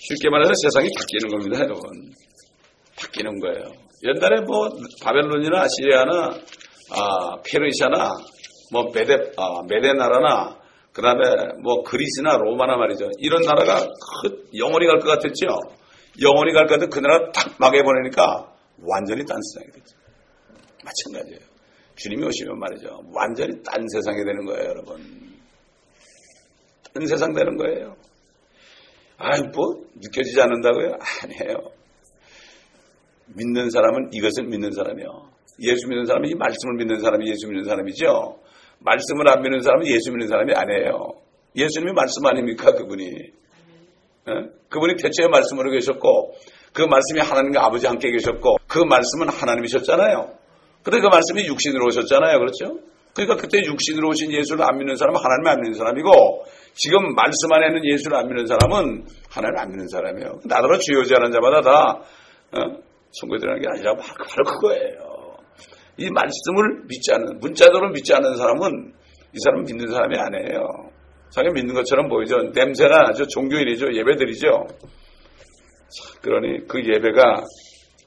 쉽게 0.00 0.30
말해서 0.30 0.52
세상이 0.62 0.88
바뀌는 0.96 1.28
겁니다, 1.30 1.64
여러분. 1.64 2.12
바뀌는 3.00 3.38
거예요. 3.40 3.64
옛날에 4.04 4.40
뭐 4.42 4.68
바벨론이나 5.02 5.62
아시리아나 5.62 6.38
아, 6.90 7.36
페르시아나 7.44 8.10
뭐 8.72 8.90
메데 8.94 9.14
아, 9.36 9.62
메데 9.68 9.92
나라나 9.92 10.56
그다음에 10.92 11.22
뭐 11.62 11.82
그리스나 11.82 12.36
로마나 12.38 12.76
말이죠. 12.76 13.08
이런 13.18 13.42
나라가 13.42 13.86
영원히 14.56 14.86
갈 14.86 14.98
것 14.98 15.08
같았죠. 15.10 15.46
영원히 16.22 16.52
갈 16.52 16.66
것 16.66 16.74
같은 16.74 16.90
그 16.90 16.98
나라 17.00 17.30
딱 17.32 17.54
막해보내니까 17.60 18.52
완전히 18.82 19.24
딴 19.26 19.38
세상이 19.42 19.72
됐죠. 19.72 19.96
마찬가지예요. 20.88 21.40
주님이 21.96 22.24
오시면 22.26 22.58
말이죠. 22.58 23.02
완전히 23.12 23.62
딴 23.62 23.86
세상이 23.88 24.24
되는 24.24 24.44
거예요, 24.44 24.68
여러분. 24.68 25.00
딴 26.92 27.06
세상 27.06 27.32
되는 27.32 27.56
거예요. 27.56 27.96
아이, 29.18 29.40
뭐, 29.54 29.84
느껴지지 29.96 30.40
않는다고요? 30.40 30.96
아니에요. 31.22 31.56
믿는 33.34 33.70
사람은 33.70 34.10
이것을 34.12 34.44
믿는 34.44 34.70
사람이요. 34.70 35.30
예수 35.60 35.88
믿는 35.88 36.06
사람이 36.06 36.30
이 36.30 36.34
말씀을 36.34 36.76
믿는 36.76 37.00
사람이 37.00 37.28
예수 37.28 37.48
믿는 37.48 37.64
사람이죠. 37.64 38.40
말씀을 38.78 39.28
안 39.28 39.42
믿는 39.42 39.60
사람은 39.60 39.86
예수 39.86 40.12
믿는 40.12 40.28
사람이 40.28 40.52
아니에요. 40.54 41.20
예수님이 41.56 41.92
말씀 41.92 42.24
아닙니까, 42.26 42.72
그분이? 42.72 43.10
네? 43.10 44.32
그분이 44.68 44.94
대체의 44.96 45.28
말씀으로 45.30 45.72
계셨고, 45.72 46.34
그 46.72 46.82
말씀이 46.82 47.20
하나님과 47.20 47.64
아버지 47.64 47.88
함께 47.88 48.12
계셨고, 48.12 48.58
그 48.68 48.78
말씀은 48.78 49.30
하나님이셨잖아요. 49.30 50.38
근데 50.82 51.00
그 51.00 51.06
말씀이 51.06 51.46
육신으로 51.46 51.86
오셨잖아요. 51.86 52.38
그렇죠? 52.38 52.78
그러니까 53.14 53.36
그때 53.36 53.58
육신으로 53.64 54.08
오신 54.10 54.32
예수를 54.32 54.64
안 54.64 54.78
믿는 54.78 54.96
사람은 54.96 55.20
하나님을 55.20 55.50
안 55.50 55.60
믿는 55.60 55.74
사람이고, 55.74 56.10
지금 56.74 57.14
말씀 57.14 57.52
안에 57.52 57.66
있는 57.68 57.84
예수를 57.84 58.16
안 58.16 58.28
믿는 58.28 58.46
사람은 58.46 59.06
하나님을 59.30 59.60
안 59.60 59.68
믿는 59.70 59.88
사람이에요. 59.88 60.40
나더러 60.44 60.78
주여지하는 60.78 61.32
자마다 61.32 61.60
다, 61.60 62.02
어? 62.52 62.88
들어가는 63.10 63.60
게 63.60 63.68
아니라 63.68 63.94
바로 63.94 64.44
그거예요. 64.44 65.36
이 65.96 66.08
말씀을 66.10 66.84
믿지 66.86 67.12
않는, 67.12 67.40
문자대로 67.40 67.90
믿지 67.90 68.14
않는 68.14 68.36
사람은 68.36 68.92
이 69.34 69.38
사람 69.44 69.64
믿는 69.64 69.88
사람이 69.88 70.16
아니에요. 70.16 70.90
자기 71.30 71.50
믿는 71.50 71.74
것처럼 71.74 72.08
보이죠. 72.08 72.36
냄새가 72.54 73.02
나죠. 73.02 73.26
종교인이죠. 73.26 73.92
예배드리죠. 73.92 74.66
그러니 76.22 76.66
그 76.68 76.80
예배가 76.80 77.42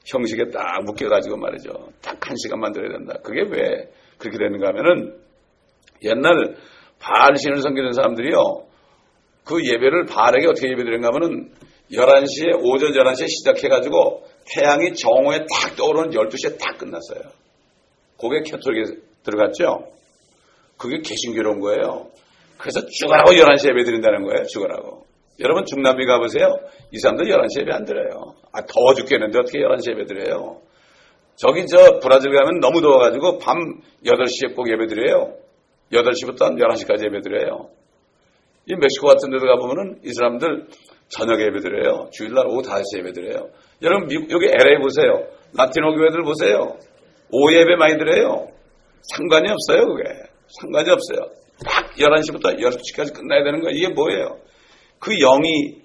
형식에 0.06 0.50
딱 0.50 0.82
묶여가지고 0.84 1.36
말이죠. 1.36 1.70
딱 2.22 2.28
한 2.30 2.36
시간 2.36 2.60
만 2.60 2.72
들어야 2.72 2.92
된다. 2.92 3.14
그게 3.22 3.42
왜 3.42 3.90
그렇게 4.18 4.38
되는가 4.38 4.68
하면은 4.68 5.18
옛날 6.04 6.56
바알신을 7.00 7.60
섬기는 7.60 7.92
사람들이요. 7.92 8.38
그 9.44 9.64
예배를 9.64 10.06
바알에게 10.06 10.46
어떻게 10.46 10.68
예배드렸는가 10.68 11.08
하면은 11.08 11.52
11시에, 11.90 12.58
오전 12.62 12.92
11시에 12.92 13.28
시작해가지고 13.28 14.24
태양이 14.54 14.94
정오에 14.94 15.38
딱 15.38 15.76
떠오르는 15.76 16.10
12시에 16.10 16.58
딱 16.58 16.78
끝났어요. 16.78 17.20
그게 18.18 18.42
캐톨릭에 18.42 18.98
들어갔죠? 19.24 19.88
그게 20.78 20.98
개신교로운 20.98 21.60
거예요. 21.60 22.08
그래서 22.56 22.80
죽어라고 22.86 23.32
11시에 23.32 23.70
예배 23.70 23.84
드린다는 23.84 24.22
거예요. 24.22 24.44
죽어라고. 24.46 25.04
여러분 25.40 25.64
중남미 25.66 26.06
가보세요. 26.06 26.46
이 26.92 26.98
사람들 26.98 27.26
11시에 27.26 27.62
예배 27.62 27.72
안 27.72 27.84
드려요. 27.84 28.34
아, 28.52 28.64
더워 28.64 28.94
죽겠는데 28.94 29.40
어떻게 29.40 29.58
11시에 29.58 29.90
예배 29.92 30.06
드려요? 30.06 30.60
저기 31.36 31.66
저 31.66 31.98
브라질 32.00 32.32
가면 32.32 32.60
너무 32.60 32.80
더워가지고 32.80 33.38
밤 33.38 33.56
8시에 34.04 34.54
꼭 34.54 34.68
예배 34.70 34.86
드려요. 34.86 35.34
8시부터 35.92 36.42
한 36.42 36.56
11시까지 36.56 37.04
예배 37.06 37.20
드려요. 37.20 37.70
이 38.66 38.74
멕시코 38.76 39.08
같은 39.08 39.30
데도 39.30 39.46
가보면은 39.46 40.00
이 40.04 40.12
사람들 40.12 40.68
저녁에 41.08 41.44
예배 41.44 41.60
드려요. 41.60 42.08
주일날 42.12 42.46
오후 42.46 42.62
5시에 42.62 42.98
예배 42.98 43.12
드려요. 43.12 43.50
여러분 43.82 44.08
미국, 44.08 44.30
여기 44.30 44.46
LA 44.46 44.78
보세요. 44.80 45.26
라티노 45.56 45.94
교회들 45.94 46.22
보세요. 46.22 46.78
오후 47.30 47.54
예배 47.54 47.76
많이 47.76 47.98
드려요. 47.98 48.48
상관이 49.14 49.50
없어요, 49.50 49.86
그게. 49.88 50.04
상관이 50.60 50.90
없어요. 50.90 51.28
딱 51.64 51.92
11시부터 51.96 52.58
12시까지 52.58 53.14
끝나야 53.14 53.42
되는 53.42 53.60
거예요. 53.60 53.76
이게 53.76 53.88
뭐예요? 53.88 54.38
그 54.98 55.12
영이, 55.18 55.82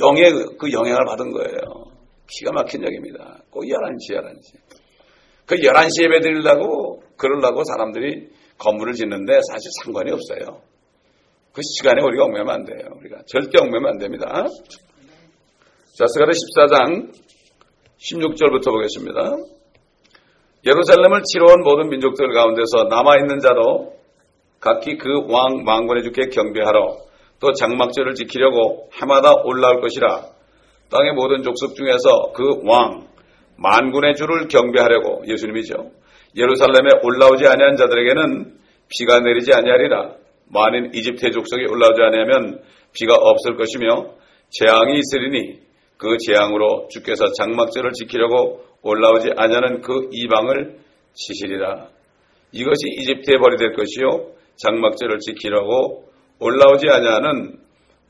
영의 0.00 0.32
그 0.58 0.72
영향을 0.72 1.04
받은 1.06 1.30
거예요. 1.32 1.94
기가 2.30 2.52
막힌 2.52 2.82
얘기입니다. 2.86 3.42
꼭 3.50 3.64
11시, 3.64 4.16
11시. 4.16 4.54
그 5.46 5.56
11시 5.56 6.04
예배 6.04 6.20
드리려고, 6.20 7.02
그러려고 7.16 7.62
사람들이 7.64 8.28
건물을 8.58 8.94
짓는데 8.94 9.32
사실 9.50 9.70
상관이 9.82 10.10
없어요. 10.12 10.60
그 11.52 11.60
시간에 11.78 12.02
우리가 12.02 12.24
얽매면 12.24 12.50
안 12.50 12.64
돼요. 12.64 12.88
우리가 13.00 13.18
절대 13.26 13.58
얽매면 13.60 13.92
안 13.92 13.98
됩니다. 13.98 14.26
자, 15.96 16.06
스가랴 16.06 16.32
14장 16.32 17.12
16절부터 17.98 18.70
보겠습니다. 18.70 19.36
예루살렘을 20.66 21.22
치러온 21.24 21.62
모든 21.62 21.90
민족들 21.90 22.32
가운데서 22.32 22.84
남아있는 22.88 23.38
자도 23.40 23.94
각기 24.60 24.96
그 24.96 25.26
왕 25.28 25.62
망군의 25.64 26.02
주께 26.04 26.28
경배하러 26.30 26.96
또 27.38 27.52
장막절을 27.52 28.14
지키려고 28.14 28.88
해마다 29.00 29.34
올라올 29.44 29.80
것이라 29.82 30.24
땅의 30.90 31.12
모든 31.12 31.42
족속 31.42 31.74
중에서 31.74 32.32
그 32.32 32.62
왕 32.64 33.06
만군의 33.56 34.14
주를 34.14 34.48
경배하려고 34.48 35.22
예수님이죠. 35.26 35.90
예루살렘에 36.36 37.00
올라오지 37.02 37.46
아니한 37.46 37.76
자들에게는 37.76 38.58
비가 38.88 39.20
내리지 39.20 39.52
아니하리라. 39.52 40.16
만인 40.50 40.90
이집트의 40.94 41.32
족속이 41.32 41.64
올라오지 41.66 42.02
아니하면 42.02 42.60
비가 42.92 43.14
없을 43.14 43.56
것이며 43.56 44.14
재앙이 44.50 44.98
있으리니 44.98 45.60
그 45.96 46.16
재앙으로 46.18 46.88
주께서 46.90 47.32
장막절을 47.32 47.92
지키려고 47.92 48.64
올라오지 48.82 49.30
아니하는 49.36 49.80
그 49.80 50.08
이방을 50.12 50.76
치시리라. 51.14 51.88
이것이 52.52 52.88
이집트의 52.98 53.38
벌이 53.38 53.56
될 53.56 53.72
것이요 53.72 54.34
장막절을 54.56 55.18
지키려고 55.20 56.08
올라오지 56.38 56.86
아니하는 56.88 57.58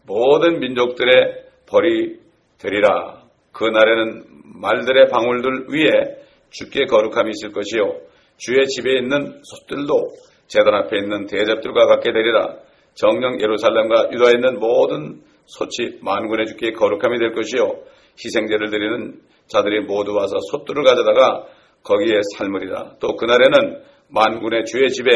모든 0.07 0.61
민족들의 0.61 1.45
벌이 1.67 2.19
되리라. 2.59 3.23
그 3.53 3.65
날에는 3.65 4.25
말들의 4.55 5.09
방울들 5.09 5.67
위에 5.71 6.25
주께 6.51 6.87
거룩함이 6.87 7.31
있을 7.31 7.53
것이요 7.53 8.01
주의 8.37 8.67
집에 8.67 8.99
있는 8.99 9.41
솥들도 9.43 10.11
재단 10.47 10.75
앞에 10.75 10.99
있는 10.99 11.27
대접들과 11.27 11.87
같게 11.87 12.13
되리라. 12.13 12.57
정령 12.95 13.41
예루살렘과 13.41 14.11
유다에 14.13 14.35
있는 14.35 14.61
모든 14.61 15.23
소치 15.47 15.99
만군의 16.01 16.47
주께 16.47 16.73
거룩함이 16.73 17.19
될 17.19 17.33
것이요 17.33 17.83
희생제를 18.23 18.71
드리는 18.71 19.21
자들이 19.47 19.81
모두 19.81 20.15
와서 20.15 20.37
솥들을 20.51 20.85
가져다가 20.85 21.47
거기에 21.83 22.21
삶으리라. 22.37 22.97
또 23.01 23.17
그날에는 23.17 23.83
만군의 24.09 24.65
주의 24.67 24.89
집에 24.91 25.11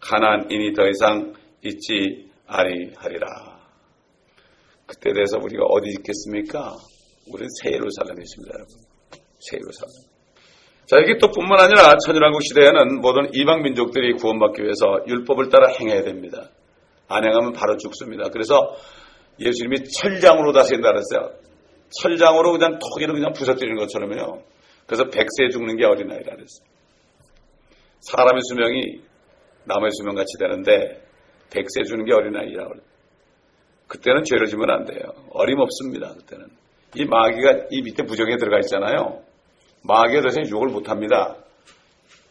가난인이 0.00 0.72
더 0.74 0.86
이상 0.88 1.32
있지 1.64 2.28
아니하리라. 2.46 3.26
그때 4.86 5.12
대해서 5.12 5.38
우리가 5.38 5.64
어디 5.64 5.88
있겠습니까? 5.98 6.74
우리는 7.28 7.48
새 7.62 7.72
예루살렘에 7.72 8.22
있습니다, 8.22 8.54
여러분. 8.54 8.74
새 9.38 9.56
예루살렘. 9.56 10.12
자, 10.86 10.98
이게 10.98 11.16
또 11.18 11.30
뿐만 11.30 11.60
아니라 11.60 11.94
천일왕국 12.04 12.42
시대에는 12.42 13.00
모든 13.00 13.32
이방 13.32 13.62
민족들이 13.62 14.14
구원받기 14.14 14.62
위해서 14.62 15.04
율법을 15.06 15.48
따라 15.48 15.68
행해야 15.68 16.02
됩니다. 16.02 16.50
안 17.08 17.24
행하면 17.24 17.52
바로 17.52 17.76
죽습니다. 17.76 18.28
그래서 18.30 18.74
예수님이 19.38 19.84
철장으로 19.84 20.52
다신다 20.52 20.92
그랬어요. 20.92 21.32
철장으로 22.00 22.52
그냥 22.52 22.78
토기를 22.78 23.14
그냥 23.14 23.32
부서뜨리는 23.32 23.76
것처럼요. 23.76 24.42
그래서 24.86 25.04
백세 25.04 25.48
죽는 25.52 25.76
게 25.76 25.84
어린아이라 25.84 26.34
그랬어요. 26.34 26.66
사람의 28.00 28.40
수명이 28.42 29.00
남의 29.64 29.90
수명같이 29.92 30.36
되는데 30.38 31.02
백세 31.50 31.84
주는 31.84 32.04
게 32.04 32.12
어린아이라고 32.12 32.68
그래요. 32.68 32.84
그때는 33.86 34.24
죄를 34.24 34.46
지면 34.46 34.70
안 34.70 34.84
돼요. 34.84 35.02
어림없습니다. 35.30 36.14
그때는. 36.14 36.61
이 36.94 37.04
마귀가 37.04 37.66
이 37.70 37.82
밑에 37.82 38.04
부정에 38.04 38.36
들어가 38.36 38.58
있잖아요. 38.58 39.22
마귀에 39.84 40.20
대해서 40.20 40.40
욕을 40.50 40.68
못합니다. 40.68 41.36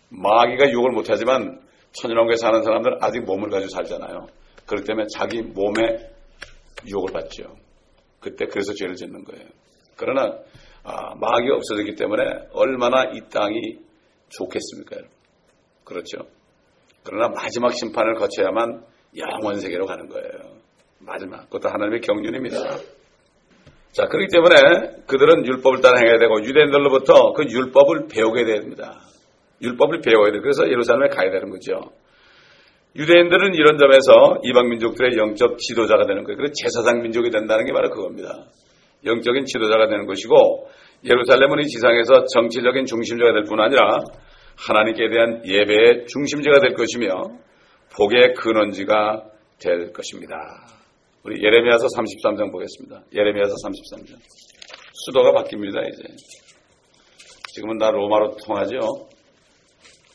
마귀가 0.10 0.72
욕을 0.72 0.92
못하지만 0.92 1.62
천연왕국에 1.94 2.38
사는 2.38 2.64
사람들은 2.64 2.98
아직 3.02 3.22
몸을 3.22 3.50
가지고 3.50 3.70
살잖아요. 3.70 4.28
그렇기 4.66 4.86
때문에 4.86 5.08
자기 5.14 5.42
몸에 5.42 6.10
유혹을 6.88 7.12
받죠. 7.14 7.56
그때 8.20 8.46
그래서 8.46 8.74
죄를 8.74 8.96
짓는 8.96 9.24
거예요. 9.24 9.46
그러나 9.98 10.38
아, 10.84 11.16
마귀가 11.16 11.56
없어졌기 11.56 11.96
때문에 11.96 12.24
얼마나 12.54 13.04
이 13.14 13.22
땅이 13.30 13.80
좋겠습니까? 14.30 14.98
그렇죠. 15.84 16.28
그러나 17.04 17.30
마지막 17.30 17.74
심판을 17.74 18.16
거쳐야만 18.16 18.84
영원 19.18 19.60
세계로 19.60 19.86
가는 19.86 20.08
거예요. 20.08 20.62
마지막. 21.00 21.50
그것도 21.50 21.70
하나님의 21.70 22.02
경륜입니다. 22.02 22.58
자, 23.92 24.08
그렇기 24.08 24.28
때문에 24.32 24.56
그들은 25.08 25.46
율법을 25.46 25.82
따라 25.82 26.00
행해야 26.00 26.18
되고 26.18 26.42
유대인들로부터 26.44 27.34
그 27.34 27.44
율법을 27.44 28.08
배우게 28.12 28.46
됩니다. 28.46 29.02
율법을 29.62 30.02
배워야 30.02 30.32
돼요. 30.32 30.42
그래서 30.42 30.68
예루살렘에 30.68 31.10
가야 31.10 31.30
되는 31.30 31.50
거죠. 31.50 31.92
유대인들은 32.96 33.54
이런 33.54 33.78
점에서 33.78 34.40
이방 34.44 34.70
민족들의 34.70 35.18
영적 35.18 35.58
지도자가 35.60 36.06
되는 36.06 36.24
거예요. 36.24 36.38
그래서 36.38 36.54
제사장 36.56 37.02
민족이 37.02 37.30
된다는 37.30 37.66
게 37.66 37.74
바로 37.74 37.90
그겁니다. 37.90 38.46
영적인 39.06 39.46
지도자가 39.46 39.88
되는 39.88 40.06
것이고 40.06 40.68
예루살렘은 41.04 41.60
이 41.60 41.68
지상에서 41.68 42.26
정치적인 42.26 42.86
중심자가 42.86 43.34
될 43.34 43.44
뿐 43.44 43.60
아니라 43.60 44.00
하나님께 44.58 45.10
대한 45.10 45.42
예배의 45.46 46.06
중심지가 46.08 46.60
될 46.60 46.74
것이며 46.74 47.10
복의 47.96 48.34
근원지가 48.36 49.24
될 49.60 49.92
것입니다. 49.92 50.36
우리 51.24 51.44
예레미야서 51.44 51.86
33장 51.86 52.52
보겠습니다. 52.52 53.04
예레미야서 53.14 53.54
33장. 53.54 54.18
수도가 55.06 55.32
바뀝니다, 55.32 55.88
이제. 55.88 56.04
지금은 57.54 57.78
다 57.78 57.92
로마로 57.92 58.36
통하죠. 58.38 58.80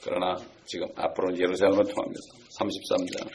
그러나 0.02 0.34
지금 0.64 0.88
앞으로는 0.96 1.38
예루살렘으로 1.38 1.84
통합니다. 1.84 2.20
33장. 2.58 3.28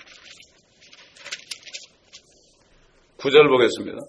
9절 3.18 3.48
보겠습니다. 3.50 4.00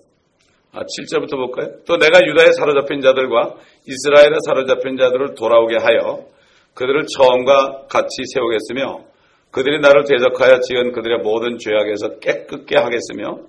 아, 0.73 0.81
7절부터 0.81 1.37
볼까요? 1.37 1.85
또 1.87 1.99
내가 1.99 2.21
유다에 2.27 2.51
사로잡힌 2.59 3.01
자들과 3.01 3.55
이스라엘에 3.87 4.39
사로잡힌 4.47 4.97
자들을 4.97 5.35
돌아오게 5.35 5.77
하여 5.77 6.27
그들을 6.75 7.07
처음과 7.07 7.87
같이 7.89 8.23
세우겠으며 8.35 9.12
그들이 9.53 9.81
나를 9.81 10.05
대적하여 10.05 10.61
지은 10.61 10.93
그들의 10.93 11.19
모든 11.19 11.59
죄악에서 11.59 12.19
깨끗게 12.19 12.77
하겠으며 12.77 13.41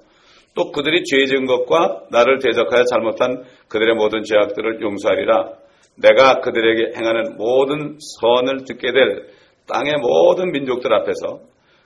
또 0.53 0.71
그들이 0.71 1.03
죄 1.05 1.25
지은 1.25 1.45
것과 1.45 2.03
나를 2.11 2.39
대적하여 2.39 2.83
잘못한 2.83 3.43
그들의 3.69 3.95
모든 3.95 4.23
죄악들을 4.23 4.81
용서하리라. 4.81 5.53
내가 5.95 6.41
그들에게 6.41 6.97
행하는 6.97 7.37
모든 7.37 7.97
선을 8.19 8.65
듣게 8.65 8.91
될 8.91 9.27
땅의 9.67 9.93
모든 10.01 10.51
민족들 10.51 10.93
앞에서 10.93 11.39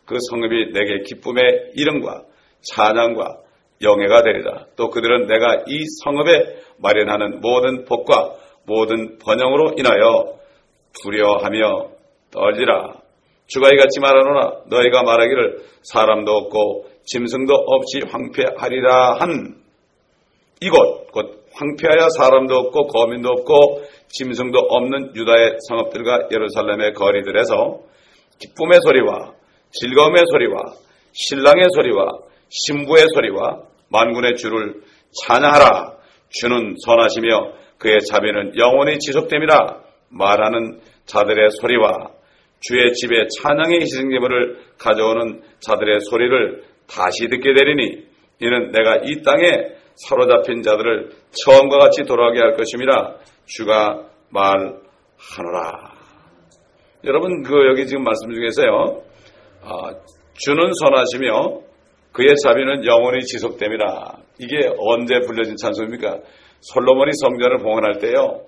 그 0.06 0.18
성읍이 0.30 0.72
내게 0.74 1.04
기쁨의 1.06 1.74
이름과 1.76 2.24
찬양과 2.62 3.38
영예가 3.84 4.24
되리라. 4.24 4.66
또 4.76 4.90
그들은 4.90 5.28
내가 5.28 5.64
이 5.68 5.84
성읍에 6.04 6.58
마련하는 6.80 7.42
모든 7.42 7.86
복과 7.86 8.34
모든 8.66 9.20
번영으로 9.20 9.76
인하여 9.78 10.40
두려워하며 11.04 11.90
떨리라. 12.32 13.07
주가 13.48 13.70
이같이 13.74 14.00
말하노라 14.00 14.64
너희가 14.68 15.04
말하기를 15.04 15.64
사람도 15.84 16.32
없고 16.32 16.90
짐승도 17.06 17.54
없이 17.54 18.02
황폐하리라 18.10 19.16
한 19.20 19.56
이곳 20.62 21.12
곧 21.12 21.46
황폐하여 21.54 22.10
사람도 22.18 22.54
없고 22.56 22.88
거민도 22.88 23.30
없고 23.30 23.84
짐승도 24.10 24.58
없는 24.58 25.16
유다의 25.16 25.58
성읍들과 25.68 26.30
예루살렘의 26.32 26.94
거리들에서 26.94 27.80
기쁨의 28.40 28.80
소리와 28.84 29.34
즐거움의 29.72 30.24
소리와 30.32 30.62
신랑의 31.14 31.66
소리와 31.74 32.28
신부의 32.50 33.06
소리와 33.14 33.64
만군의 33.90 34.36
주를 34.36 34.82
찬양하라. 35.24 35.98
주는 36.30 36.76
선하시며 36.84 37.54
그의 37.78 38.00
자비는 38.12 38.58
영원히 38.58 39.00
지속됨이라 39.00 39.82
말하는 40.10 40.82
자들의 41.06 41.50
소리와 41.62 42.10
주의 42.60 42.94
집에 42.94 43.28
찬양의 43.40 43.82
희생제물을 43.82 44.58
가져오는 44.78 45.42
자들의 45.60 46.00
소리를 46.02 46.64
다시 46.88 47.28
듣게 47.28 47.54
되리니 47.54 48.08
이는 48.40 48.72
내가 48.72 48.98
이 49.04 49.22
땅에 49.24 49.76
사로잡힌 49.96 50.62
자들을 50.62 51.10
처음과 51.44 51.78
같이 51.78 52.04
돌아가게 52.04 52.40
할 52.40 52.56
것임이라 52.56 53.16
주가 53.46 54.08
말하노라. 54.30 55.98
여러분 57.06 57.44
그 57.44 57.54
여기 57.70 57.88
지금 57.88 58.04
말씀 58.04 58.30
중에서요. 58.32 59.04
아, 59.64 59.92
주는 60.34 60.72
선하시며 60.74 61.62
그의 62.12 62.36
자비는 62.44 62.86
영원히 62.86 63.22
지속됨이라. 63.22 64.18
이게 64.40 64.70
언제 64.78 65.20
불려진 65.26 65.56
찬송입니까? 65.56 66.20
솔로몬이 66.62 67.12
성전을 67.14 67.58
봉헌할 67.60 68.00
때요. 68.00 68.42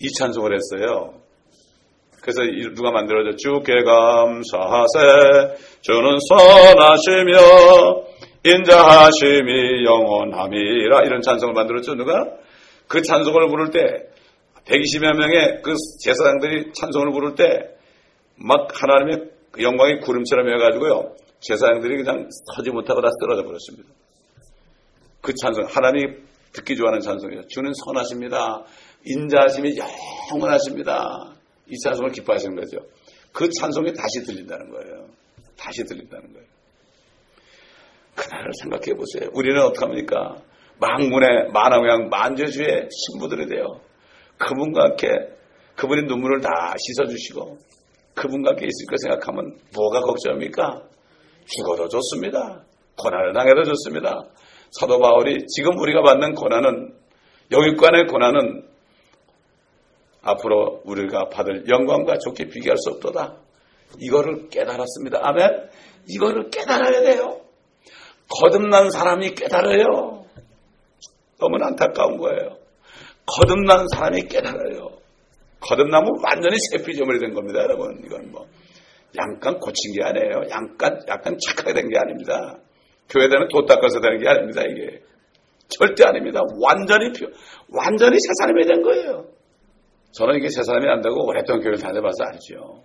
이 0.00 0.08
찬송을 0.18 0.54
했어요. 0.54 1.19
그래서 2.22 2.42
누가 2.74 2.90
만들어져 2.90 3.36
주께 3.36 3.82
감사하세 3.82 5.56
주는 5.80 6.16
선하시며 6.28 7.38
인자하심이 8.44 9.84
영원함이라 9.84 11.02
이런 11.04 11.22
찬송을 11.22 11.54
만들었죠 11.54 11.94
누가? 11.94 12.26
그 12.88 13.02
찬송을 13.02 13.48
부를 13.48 13.70
때 13.70 13.80
120여 14.66 15.16
명의 15.16 15.60
그 15.62 15.74
제사장들이 16.02 16.72
찬송을 16.74 17.12
부를 17.12 17.34
때 17.34 17.80
막 18.40 18.68
하나님의 18.72 19.30
그 19.52 19.62
영광이 19.62 20.00
구름처럼 20.00 20.48
해가지고요 20.48 21.14
제사장들이 21.40 22.02
그냥 22.02 22.28
서지 22.54 22.70
못하고 22.70 23.00
다 23.00 23.08
쓰러져 23.18 23.42
버렸습니다. 23.44 23.88
그 25.20 25.32
찬송 25.34 25.64
하나님이 25.64 26.16
듣기 26.52 26.76
좋아하는 26.76 27.00
찬송이에요. 27.00 27.46
주는 27.48 27.72
선하십니다. 27.84 28.64
인자하심이 29.04 29.76
영원하십니다. 30.32 31.34
이 31.70 31.78
찬송을 31.78 32.10
기뻐하시는 32.12 32.56
거죠. 32.56 32.78
그 33.32 33.48
찬송이 33.48 33.92
다시 33.92 34.24
들린다는 34.24 34.70
거예요. 34.70 35.06
다시 35.56 35.84
들린다는 35.84 36.32
거예요. 36.32 36.46
그날을 38.16 38.50
생각해 38.60 38.94
보세요. 38.94 39.30
우리는 39.32 39.60
어떡합니까? 39.62 40.36
망군의 40.80 41.50
만왕양 41.52 42.08
만재주의 42.08 42.88
신부들이 42.90 43.46
되어 43.46 43.80
그분과 44.38 44.82
함께 44.82 45.08
그분의 45.76 46.04
눈물을 46.04 46.40
다 46.40 46.74
씻어주시고 46.78 47.58
그분과 48.14 48.50
함께 48.50 48.66
있을 48.66 48.86
거 48.88 48.96
생각하면 48.96 49.58
뭐가 49.74 50.00
걱정입니까? 50.00 50.82
죽어도 51.46 51.88
좋습니다. 51.88 52.64
고난을 52.98 53.32
당해도 53.32 53.64
좋습니다. 53.64 54.24
사도 54.72 54.98
바울이 54.98 55.46
지금 55.46 55.78
우리가 55.78 56.02
받는 56.02 56.34
고난은 56.34 56.94
영육간의 57.50 58.06
고난은 58.06 58.69
앞으로 60.22 60.82
우리가 60.84 61.28
받을 61.28 61.68
영광과 61.68 62.18
좋게 62.18 62.46
비교할 62.48 62.76
수 62.78 62.90
없도다. 62.90 63.36
이거를 63.98 64.48
깨달았습니다. 64.48 65.18
아멘. 65.22 65.68
이거를 66.08 66.50
깨달아야 66.50 67.00
돼요. 67.02 67.40
거듭난 68.28 68.90
사람이 68.90 69.34
깨달아요. 69.34 70.24
너무나 71.40 71.68
안타까운 71.68 72.18
거예요. 72.18 72.58
거듭난 73.26 73.86
사람이 73.94 74.22
깨달아요. 74.28 74.90
거듭나면 75.60 76.08
완전히 76.24 76.56
새 76.70 76.82
피조물이 76.84 77.18
된 77.18 77.34
겁니다, 77.34 77.60
여러분. 77.60 78.00
이건 78.04 78.30
뭐 78.30 78.46
약간 79.18 79.58
고친 79.58 79.92
게 79.94 80.04
아니에요. 80.04 80.42
약간 80.50 81.00
약간 81.08 81.36
착하게 81.44 81.74
된 81.74 81.88
게 81.88 81.98
아닙니다. 81.98 82.58
교회 83.08 83.28
되는 83.28 83.48
돈 83.48 83.66
닦아서 83.66 84.00
되는 84.00 84.18
게 84.20 84.28
아닙니다, 84.28 84.62
이게. 84.62 85.02
절대 85.68 86.04
아닙니다. 86.04 86.40
완전히 86.62 87.12
완전히 87.68 88.16
새 88.18 88.28
사람이 88.40 88.66
된 88.66 88.82
거예요. 88.82 89.26
저는 90.12 90.36
이게 90.36 90.48
새 90.48 90.62
사람이 90.62 90.88
안 90.88 91.00
되고 91.02 91.24
오랫동안 91.26 91.62
교회를 91.62 91.78
다녀봐서 91.78 92.24
알죠. 92.24 92.82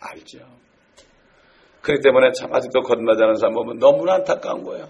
알죠. 0.00 0.38
그렇기 1.82 2.02
때문에 2.02 2.32
참 2.32 2.54
아직도 2.54 2.80
거듭나지 2.82 3.22
않은 3.22 3.36
사람 3.36 3.54
보면 3.54 3.78
너무나 3.78 4.14
안타까운 4.14 4.62
거예요. 4.62 4.88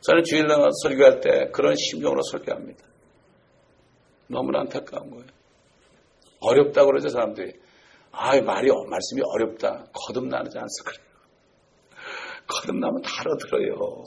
저는 0.00 0.24
주일 0.24 0.46
날 0.46 0.58
설교할 0.82 1.20
때 1.20 1.50
그런 1.52 1.74
심정으로 1.76 2.22
설교합니다. 2.22 2.84
너무나 4.28 4.60
안타까운 4.60 5.10
거예요. 5.10 5.26
어렵다고 6.40 6.86
그러죠, 6.86 7.08
사람들이. 7.08 7.52
아, 8.12 8.40
말이, 8.40 8.68
말씀이 8.88 9.22
어렵다. 9.24 9.86
거듭나지 9.92 10.58
않아서 10.58 10.84
그래요. 10.84 11.10
거듭나면 12.46 13.02
다 13.02 13.10
알아들어요. 13.20 14.04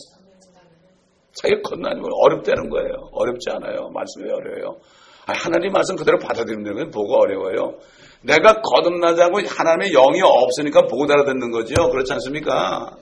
자기가 1.34 1.62
건너니면 1.62 2.06
어렵다는 2.12 2.70
거예요. 2.70 3.10
어렵지 3.12 3.50
않아요. 3.52 3.90
말씀이 3.90 4.30
어려워요. 4.30 4.80
하나님 5.26 5.72
말씀 5.72 5.96
그대로 5.96 6.18
받아들이는 6.20 6.76
건 6.76 6.92
보고 6.92 7.16
어려워요. 7.22 7.80
내가 8.22 8.62
거듭나자고 8.62 9.40
하나님의 9.48 9.92
영이 9.92 10.22
없으니까 10.22 10.84
보고 10.88 11.04
알아듣는 11.12 11.52
거죠. 11.52 11.90
그렇지 11.90 12.14
않습니까? 12.14 12.98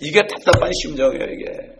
이게 0.00 0.20
답답한 0.26 0.70
심정이에요, 0.72 1.24
이게. 1.24 1.74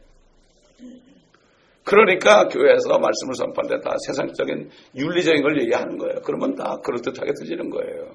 그러니까 1.84 2.48
교회에서 2.48 2.98
말씀을 2.98 3.34
선포할 3.34 3.68
때 3.68 3.74
다 3.84 3.94
세상적인 4.06 4.70
윤리적인 4.96 5.42
걸 5.42 5.60
얘기하는 5.62 5.98
거예요. 5.98 6.20
그러면 6.24 6.54
다 6.54 6.78
그럴듯하게 6.82 7.32
들리는 7.38 7.68
거예요. 7.70 8.06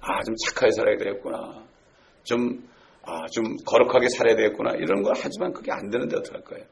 아, 0.00 0.22
좀 0.24 0.34
착하게 0.44 0.72
살아야 0.72 0.96
되겠구나. 0.98 1.64
좀, 2.24 2.68
아, 3.04 3.26
좀 3.32 3.44
거룩하게 3.64 4.08
살아야 4.10 4.36
되겠구나. 4.36 4.72
이런 4.72 5.02
걸 5.02 5.14
하지만 5.16 5.52
그게 5.52 5.72
안 5.72 5.88
되는데 5.90 6.16
어떡할 6.18 6.42
거예요? 6.42 6.64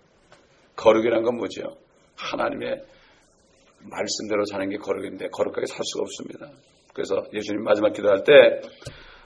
거룩이란 0.76 1.22
건 1.22 1.37
뭐죠? 1.37 1.62
하나님의 2.16 2.83
말씀대로 3.83 4.45
사는 4.45 4.69
게 4.69 4.77
거룩인데 4.77 5.29
거룩하게 5.29 5.66
살 5.66 5.79
수가 5.85 6.03
없습니다. 6.03 6.51
그래서 6.93 7.23
예수님 7.33 7.62
마지막 7.62 7.93
기도할 7.93 8.25
때 8.25 8.33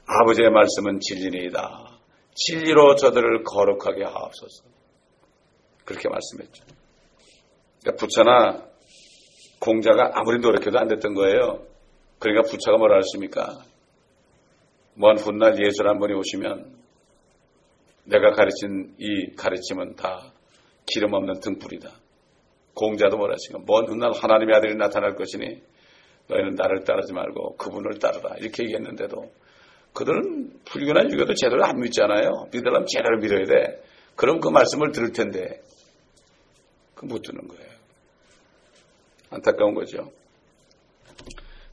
아버지의 0.06 0.50
말씀은 0.50 1.00
진리니이다. 1.00 1.98
진리로 2.34 2.94
저들을 2.96 3.44
거룩하게 3.44 4.04
하옵소서. 4.04 4.64
그렇게 5.84 6.08
말씀했죠. 6.08 6.64
그러니까 7.80 8.00
부처나 8.00 8.66
공자가 9.60 10.12
아무리 10.14 10.40
노력해도 10.40 10.78
안 10.78 10.88
됐던 10.88 11.14
거예요. 11.14 11.66
그러니까 12.18 12.48
부처가 12.50 12.76
뭐라 12.78 12.96
했습니까? 12.96 13.64
먼 14.94 15.16
훗날 15.18 15.58
예술 15.58 15.88
한 15.88 15.98
번이 15.98 16.14
오시면 16.14 16.74
내가 18.04 18.32
가르친 18.32 18.94
이 18.98 19.34
가르침은 19.34 19.96
다 19.96 20.32
기름 20.86 21.14
없는 21.14 21.40
등불이다. 21.40 21.90
공자도 22.74 23.16
뭐라 23.16 23.34
했습니까? 23.34 23.64
먼 23.66 23.86
훗날 23.86 24.12
하나님의 24.12 24.56
아들이 24.56 24.74
나타날 24.74 25.14
것이니 25.14 25.62
너희는 26.28 26.54
나를 26.54 26.84
따르지 26.84 27.12
말고 27.12 27.56
그분을 27.56 27.98
따르라. 27.98 28.34
이렇게 28.38 28.64
얘기했는데도 28.64 29.30
그들은 29.92 30.50
불교나 30.64 31.04
유교도 31.04 31.34
제대로 31.34 31.64
안 31.64 31.78
믿잖아요. 31.80 32.48
믿으려면 32.52 32.86
제대로 32.86 33.18
믿어야 33.18 33.44
돼. 33.44 33.82
그럼 34.16 34.40
그 34.40 34.48
말씀을 34.48 34.92
들을 34.92 35.12
텐데 35.12 35.60
못 37.02 37.22
듣는 37.22 37.46
거예요. 37.48 37.70
안타까운 39.30 39.74
거죠. 39.74 40.10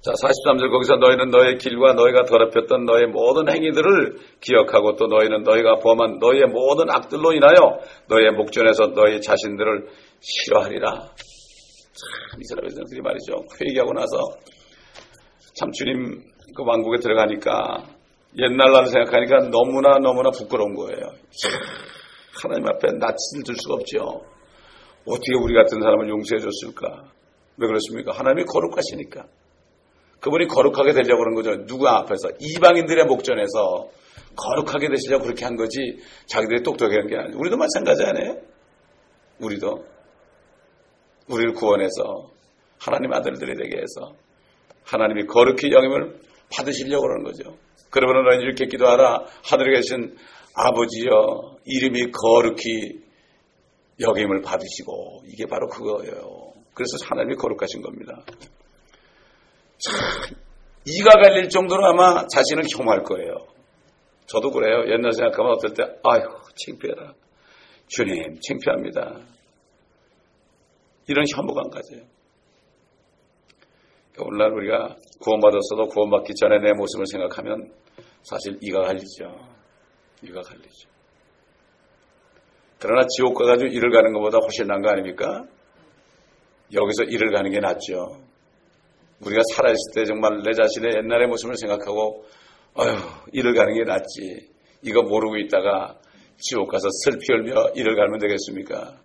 자, 0.01 0.13
43절 0.13 0.71
거기서 0.71 0.95
너희는 0.95 1.29
너의 1.29 1.57
길과 1.59 1.93
너희가 1.93 2.23
더럽혔던 2.23 2.85
너의 2.85 3.05
모든 3.07 3.53
행위들을 3.53 4.17
기억하고 4.41 4.95
또 4.95 5.05
너희는 5.05 5.43
너희가 5.43 5.77
범한 5.77 6.17
너희의 6.17 6.47
모든 6.47 6.89
악들로 6.89 7.33
인하여 7.33 7.79
너희의 8.07 8.31
목전에서 8.31 8.93
너희 8.95 9.21
자신들을 9.21 9.87
싫어하리라. 10.21 10.89
참, 10.91 12.41
이스라엘 12.41 12.63
백성들이 12.69 13.01
말이죠. 13.01 13.43
회개하고 13.59 13.93
나서 13.93 14.17
참 15.53 15.71
주님 15.71 16.21
그 16.55 16.63
왕국에 16.63 16.99
들어가니까 16.99 17.83
옛날 18.37 18.71
나를 18.71 18.87
생각하니까 18.87 19.49
너무나 19.49 19.97
너무나 19.99 20.31
부끄러운 20.31 20.73
거예요. 20.75 21.01
하나님 22.41 22.67
앞에 22.67 22.91
낯을 22.93 23.43
들 23.45 23.55
수가 23.55 23.75
없죠. 23.75 24.25
어떻게 25.05 25.35
우리 25.35 25.53
같은 25.53 25.81
사람을 25.81 26.07
용서해 26.09 26.39
줬을까? 26.39 27.11
왜 27.57 27.67
그렇습니까? 27.67 28.13
하나님이 28.13 28.45
거룩하시니까. 28.45 29.25
그분이 30.21 30.47
거룩하게 30.47 30.93
되려고 30.93 31.23
그런 31.23 31.35
거죠. 31.35 31.65
누구 31.65 31.87
앞에서? 31.87 32.29
이방인들의 32.39 33.05
목전에서 33.05 33.89
거룩하게 34.35 34.89
되시려고 34.89 35.23
그렇게 35.23 35.45
한 35.45 35.55
거지 35.55 35.97
자기들이 36.27 36.63
똑똑한 36.63 37.07
게 37.07 37.17
아니에요. 37.17 37.37
우리도 37.37 37.57
마찬가지 37.57 38.03
아니에요? 38.03 38.37
우리도. 39.39 39.90
우리를 41.31 41.53
구원해서 41.53 42.29
하나님 42.79 43.13
아들들이 43.13 43.55
되게 43.55 43.77
해서 43.77 44.13
하나님이 44.83 45.25
거룩히 45.25 45.71
영임을 45.71 46.19
받으시려고 46.51 47.03
그러는 47.03 47.23
거죠. 47.23 47.57
그러면 47.89 48.23
너희는 48.25 48.45
이렇게 48.45 48.65
기도하라. 48.65 49.25
하늘에 49.43 49.75
계신 49.75 50.17
아버지여 50.55 51.57
이름이 51.65 52.11
거룩히 52.11 53.01
여김을 53.99 54.41
받으시고 54.41 55.23
이게 55.27 55.45
바로 55.45 55.67
그거예요. 55.67 56.53
그래서 56.73 56.97
하나님이 57.05 57.35
거룩하신 57.35 57.81
겁니다. 57.81 58.23
참, 59.77 60.35
이가 60.85 61.11
갈릴 61.11 61.49
정도로 61.49 61.85
아마 61.85 62.25
자신을 62.27 62.63
혐오할 62.75 63.03
거예요. 63.03 63.35
저도 64.25 64.51
그래요. 64.51 64.85
옛날 64.91 65.11
생각하면 65.11 65.51
어떨 65.53 65.73
때, 65.73 65.83
아휴, 66.03 66.21
창피해라. 66.55 67.13
주님, 67.87 68.39
창피합니다. 68.47 69.19
이런 71.11 71.25
혐오감 71.35 71.69
가져요. 71.69 72.01
오늘날 74.17 74.53
우리가 74.53 74.95
구원받았어도 75.19 75.87
구원받기 75.89 76.33
전에 76.35 76.59
내 76.59 76.71
모습을 76.71 77.05
생각하면 77.05 77.69
사실 78.23 78.57
이가 78.61 78.83
갈리죠. 78.83 79.25
이가 80.23 80.41
갈리죠. 80.41 80.89
그러나 82.79 83.05
지옥 83.07 83.35
가가지고 83.35 83.69
일을 83.71 83.91
가는 83.91 84.13
것보다 84.13 84.37
훨씬 84.37 84.67
나은 84.67 84.81
거 84.81 84.89
아닙니까? 84.89 85.45
여기서 86.73 87.03
일을 87.03 87.31
가는 87.31 87.51
게 87.51 87.59
낫죠. 87.59 88.21
우리가 89.19 89.41
살아있을 89.53 89.93
때 89.93 90.05
정말 90.05 90.41
내 90.43 90.51
자신의 90.53 90.95
옛날의 90.95 91.27
모습을 91.27 91.57
생각하고 91.57 92.25
어휴 92.75 92.95
일을 93.33 93.53
가는 93.53 93.73
게 93.73 93.83
낫지. 93.83 94.49
이거 94.83 95.03
모르고 95.03 95.37
있다가 95.37 95.99
지옥 96.37 96.69
가서 96.69 96.87
슬피 97.03 97.33
울며 97.33 97.71
일을 97.75 97.95
가면 97.95 98.19
되겠습니까? 98.19 98.97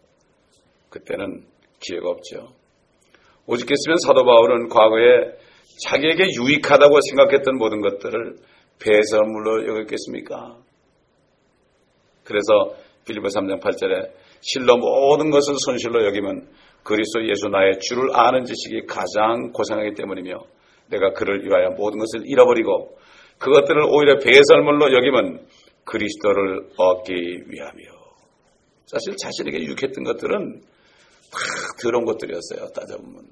그때는 0.88 1.55
기회가 1.86 2.08
없죠. 2.08 2.52
오직했으면 3.46 3.96
사도 4.04 4.24
바울은 4.24 4.68
과거에 4.68 5.36
자기에게 5.84 6.24
유익하다고 6.34 6.98
생각했던 7.10 7.58
모든 7.58 7.80
것들을 7.80 8.36
배설물로 8.82 9.68
여겼겠습니까? 9.68 10.56
그래서 12.24 12.74
빌리보 13.06 13.28
3장 13.28 13.60
8절에 13.60 14.10
실로 14.40 14.76
모든 14.76 15.30
것을 15.30 15.54
손실로 15.64 16.04
여기면 16.06 16.48
그리스도 16.82 17.28
예수 17.28 17.48
나의 17.48 17.78
주를 17.80 18.14
아는 18.14 18.44
지식이 18.44 18.86
가장 18.86 19.52
고상하기 19.52 19.94
때문이며 19.94 20.40
내가 20.90 21.12
그를 21.12 21.44
위하여 21.44 21.70
모든 21.70 21.98
것을 21.98 22.22
잃어버리고 22.24 22.96
그것들을 23.38 23.82
오히려 23.90 24.18
배설물로 24.18 24.92
여기면 24.92 25.46
그리스도를 25.84 26.68
얻기 26.76 27.12
위하며 27.12 27.82
사실 28.86 29.14
자신에게 29.16 29.58
유익했던 29.58 30.04
것들은 30.04 30.62
다 31.36 31.82
더러운 31.82 32.04
것들이었어요. 32.04 32.68
따져보면 32.72 33.24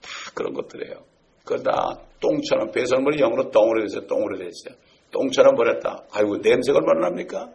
다 0.00 0.08
그런 0.34 0.52
것들이에요. 0.54 1.04
그걸 1.44 1.62
다 1.62 2.00
똥처럼 2.20 2.72
배설물이 2.72 3.20
영어로 3.20 3.50
똥으로 3.50 3.88
되어요 3.88 4.06
똥으로 4.06 4.36
되어요 4.36 4.50
똥처럼 5.10 5.54
버렸다. 5.54 6.04
아이고 6.12 6.36
냄새가 6.38 6.78
얼마나 6.78 7.08
납니까? 7.08 7.50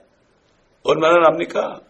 얼마나 0.84 1.30
납니까? 1.30 1.82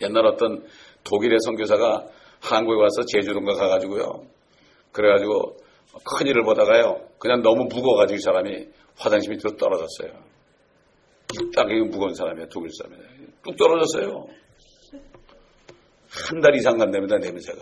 옛날 0.00 0.26
어떤 0.26 0.64
독일의 1.04 1.38
선교사가 1.40 2.06
한국에 2.40 2.80
와서 2.80 3.02
제주도인가 3.06 3.54
가가지고요. 3.54 4.26
그래가지고 4.92 5.56
큰 6.04 6.26
일을 6.26 6.42
보다가요. 6.42 7.08
그냥 7.18 7.42
너무 7.42 7.64
무거워가지고 7.64 8.16
이 8.16 8.20
사람이 8.20 8.68
화장실 8.96 9.30
밑으로 9.30 9.56
떨어졌어요. 9.56 10.12
딱 11.54 11.66
무거운 11.68 12.14
사람이야. 12.14 12.46
독일 12.50 12.70
사람이야. 12.72 13.08
뚝 13.42 13.56
떨어졌어요. 13.56 14.26
한 16.30 16.40
달 16.40 16.54
이상 16.54 16.76
간답니다. 16.78 17.18
냄새가. 17.18 17.58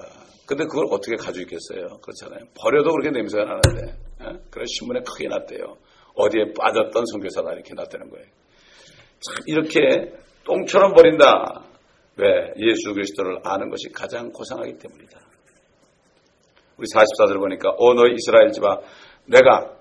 근데 0.46 0.64
그걸 0.64 0.86
어떻게 0.90 1.16
가지고 1.16 1.42
있겠어요? 1.42 1.98
그렇잖아요. 2.02 2.46
버려도 2.60 2.90
그렇게 2.92 3.10
냄새가 3.10 3.44
나는데. 3.44 3.94
예? 4.22 4.24
그래서 4.50 4.66
신문에 4.78 5.00
크게 5.00 5.28
났대요. 5.28 5.76
어디에 6.14 6.52
빠졌던 6.58 7.04
선교사다 7.06 7.52
이렇게 7.54 7.72
났다는 7.74 8.10
거예요. 8.10 8.26
이렇게 9.46 10.12
똥처럼 10.44 10.92
버린다. 10.94 11.62
왜? 12.16 12.52
예수 12.58 12.92
그리스도를 12.92 13.38
아는 13.44 13.70
것이 13.70 13.88
가장 13.94 14.30
고상하기 14.32 14.76
때문이다. 14.78 15.18
우리 16.76 16.86
44절 16.86 17.38
보니까 17.38 17.70
오 17.78 17.94
너희 17.94 18.14
이스라엘 18.14 18.50
집아 18.52 18.78
내가 19.26 19.76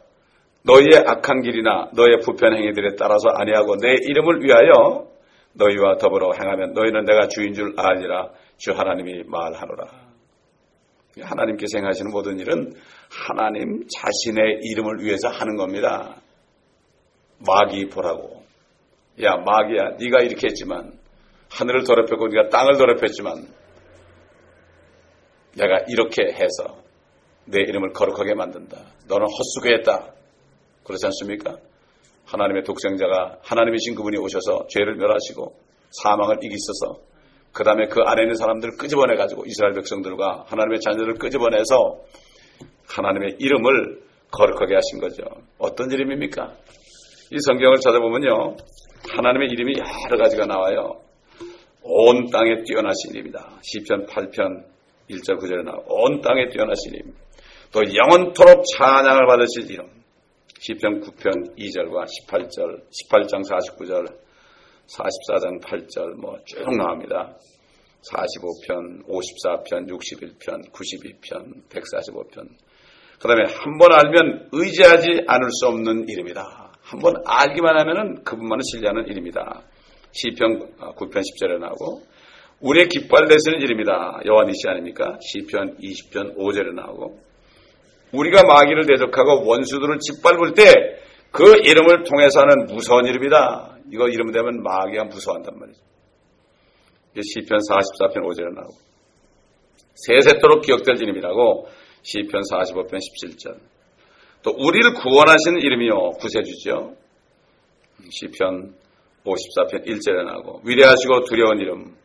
너희의 0.64 1.04
악한 1.08 1.42
길이나 1.42 1.90
너희의 1.96 2.20
부편 2.20 2.56
행위들에 2.56 2.96
따라서 2.98 3.30
아니하고 3.30 3.78
내 3.78 3.94
이름을 3.94 4.44
위하여 4.44 5.08
너희와 5.54 5.98
더불어 5.98 6.32
행하면 6.40 6.74
너희는 6.74 7.04
내가 7.06 7.28
주인 7.28 7.54
줄 7.54 7.74
알리라 7.78 8.30
주 8.62 8.74
하나님이 8.74 9.24
말하노라. 9.26 10.12
하나님께서 11.20 11.80
행하시는 11.80 12.12
모든 12.12 12.38
일은 12.38 12.76
하나님 13.10 13.88
자신의 13.88 14.60
이름을 14.62 15.04
위해서 15.04 15.30
하는 15.30 15.56
겁니다. 15.56 16.22
마귀 17.40 17.88
보라고. 17.88 18.44
야 19.24 19.36
마귀야 19.38 19.98
네가 20.00 20.20
이렇게 20.22 20.48
했지만 20.50 20.94
하늘을 21.50 21.86
더럽혔고 21.86 22.28
네가 22.28 22.50
땅을 22.50 22.78
더럽혔지만 22.78 23.48
내가 25.58 25.80
이렇게 25.88 26.32
해서 26.32 26.84
내 27.46 27.62
이름을 27.62 27.94
거룩하게 27.94 28.36
만든다. 28.36 28.78
너는 29.08 29.26
헛수고했다. 29.26 30.14
그렇지 30.84 31.06
않습니까? 31.08 31.58
하나님의 32.26 32.64
독생자가 32.64 33.40
하나님이신 33.42 33.96
그분이 33.96 34.20
오셔서 34.20 34.68
죄를 34.70 34.98
멸하시고 34.98 35.56
사망을 36.04 36.38
이기셔서 36.44 37.11
그 37.54 37.64
다음에 37.64 37.88
그 37.88 38.02
안에 38.02 38.24
있는 38.24 38.36
사람들을 38.36 38.78
끄집어내 38.78 39.16
가지고 39.16 39.44
이스라엘 39.46 39.74
백성들과 39.74 40.46
하나님의 40.48 40.80
자녀들을 40.80 41.16
끄집어내서 41.16 42.00
하나님의 42.88 43.38
이름을 43.40 44.02
거룩하게 44.32 44.76
하신 44.76 45.00
거죠. 45.00 45.24
어떤 45.58 45.92
이름입니까? 45.92 46.54
이 47.32 47.38
성경을 47.40 47.78
찾아보면요. 47.78 48.56
하나님의 49.10 49.50
이름이 49.52 49.74
여러 50.10 50.18
가지가 50.24 50.46
나와요. 50.46 51.02
온 51.82 52.30
땅에 52.30 52.64
뛰어나신 52.64 53.16
이름이다. 53.16 53.60
시편 53.62 54.06
8편 54.06 54.64
1절 55.10 55.40
9절에 55.40 55.64
나와 55.64 55.80
온 55.88 56.22
땅에 56.22 56.48
뛰어나신 56.50 56.94
이름. 56.94 57.14
또 57.74 57.82
영원토록 57.82 58.64
찬양을 58.78 59.26
받으실 59.26 59.72
이름. 59.72 59.90
시편 60.60 61.02
9편 61.02 61.58
2절과 61.58 62.06
18절, 62.06 62.84
18장 63.10 63.42
49절, 63.50 64.06
44장 64.98 65.62
8절 65.62 66.16
뭐 66.20 66.38
쭉 66.46 66.60
나옵니다. 66.76 67.36
45편, 68.10 69.06
54편, 69.06 69.88
61편, 69.88 70.72
92편, 70.72 71.70
145편. 71.70 72.48
그 73.20 73.28
다음에 73.28 73.44
한 73.54 73.78
번 73.78 73.94
알면 73.94 74.50
의지하지 74.52 75.22
않을 75.28 75.50
수 75.52 75.68
없는 75.68 76.10
이름이다. 76.10 76.72
한 76.82 77.00
번 77.00 77.14
알기만 77.26 77.78
하면은 77.80 78.24
그분만을 78.24 78.64
신뢰하는 78.64 79.08
이름이다. 79.08 79.62
시편 80.14 80.76
9편 80.96 81.18
아, 81.18 81.22
10절에 81.22 81.60
나오고 81.60 82.02
우리의 82.62 82.90
깃발 82.90 83.26
내시는 83.30 83.62
이름이다. 83.62 84.22
여호와니시 84.26 84.68
아닙니까? 84.68 85.18
시편 85.22 85.78
20편 85.78 86.36
5절에 86.38 86.74
나오고 86.74 87.20
우리가 88.14 88.44
마귀를 88.44 88.88
대적하고 88.88 89.46
원수들을 89.48 90.00
짓밟을 90.00 90.54
때 90.54 90.64
그 91.32 91.44
이름을 91.64 92.04
통해서 92.04 92.42
하는 92.42 92.66
무서운 92.66 93.06
이름이다. 93.06 93.78
이거 93.92 94.08
이름 94.08 94.32
되면 94.32 94.62
마귀가 94.62 95.06
무서워한단 95.06 95.58
말이죠. 95.58 95.80
시편 97.16 97.60
44편 97.60 98.18
5절에 98.26 98.54
나오고 98.54 98.74
세세토록 99.96 100.64
기억될 100.64 100.96
이름이라고 101.02 101.68
시편 102.04 102.42
45편 102.42 102.94
17절 102.94 103.60
또 104.44 104.52
우리를 104.52 104.94
구원하시는 104.94 105.60
이름이요 105.60 106.12
구세주죠. 106.20 106.96
시편 108.10 108.74
54편 109.26 109.86
1절에 109.86 110.26
나오고 110.26 110.62
위대하시고 110.66 111.26
두려운 111.26 111.60
이름 111.60 111.96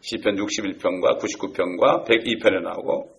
시편 0.00 0.36
61편과 0.36 1.18
99편과 1.18 2.04
102편에 2.06 2.62
나오고 2.62 3.10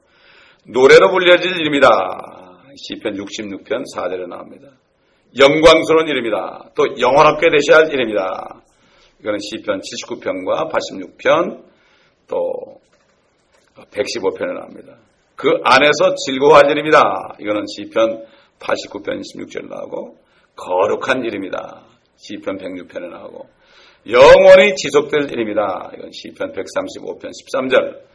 노래로 0.67 1.12
불려질 1.12 1.60
이름이다. 1.60 2.63
시편 2.75 3.15
66편 3.15 3.84
4절에 3.95 4.27
나옵니다. 4.27 4.69
영광스러운 5.38 6.08
이름이다. 6.08 6.72
또 6.76 6.86
영원하게 7.00 7.48
되셔야 7.50 7.86
할 7.86 7.94
이름이다. 7.94 8.62
이거는 9.20 9.40
시편 9.40 9.82
79편과 9.82 10.72
86편 10.72 11.63
또 12.28 12.80
115편에 13.76 14.54
나옵니다. 14.54 14.98
그 15.36 15.50
안에서 15.63 16.16
즐거워할 16.26 16.70
이름이다. 16.72 17.36
이거는 17.40 17.66
시편 17.68 18.26
89편 18.60 19.22
16절에 19.22 19.70
나오고 19.70 20.18
거룩한 20.56 21.24
이름이다. 21.24 21.84
시편 22.16 22.58
106편에 22.58 23.10
나오고 23.10 23.48
영원히 24.10 24.74
지속될 24.76 25.32
이름이다. 25.32 25.92
이건 25.96 26.12
시편 26.12 26.54
135편 26.54 27.32
13절. 27.32 28.08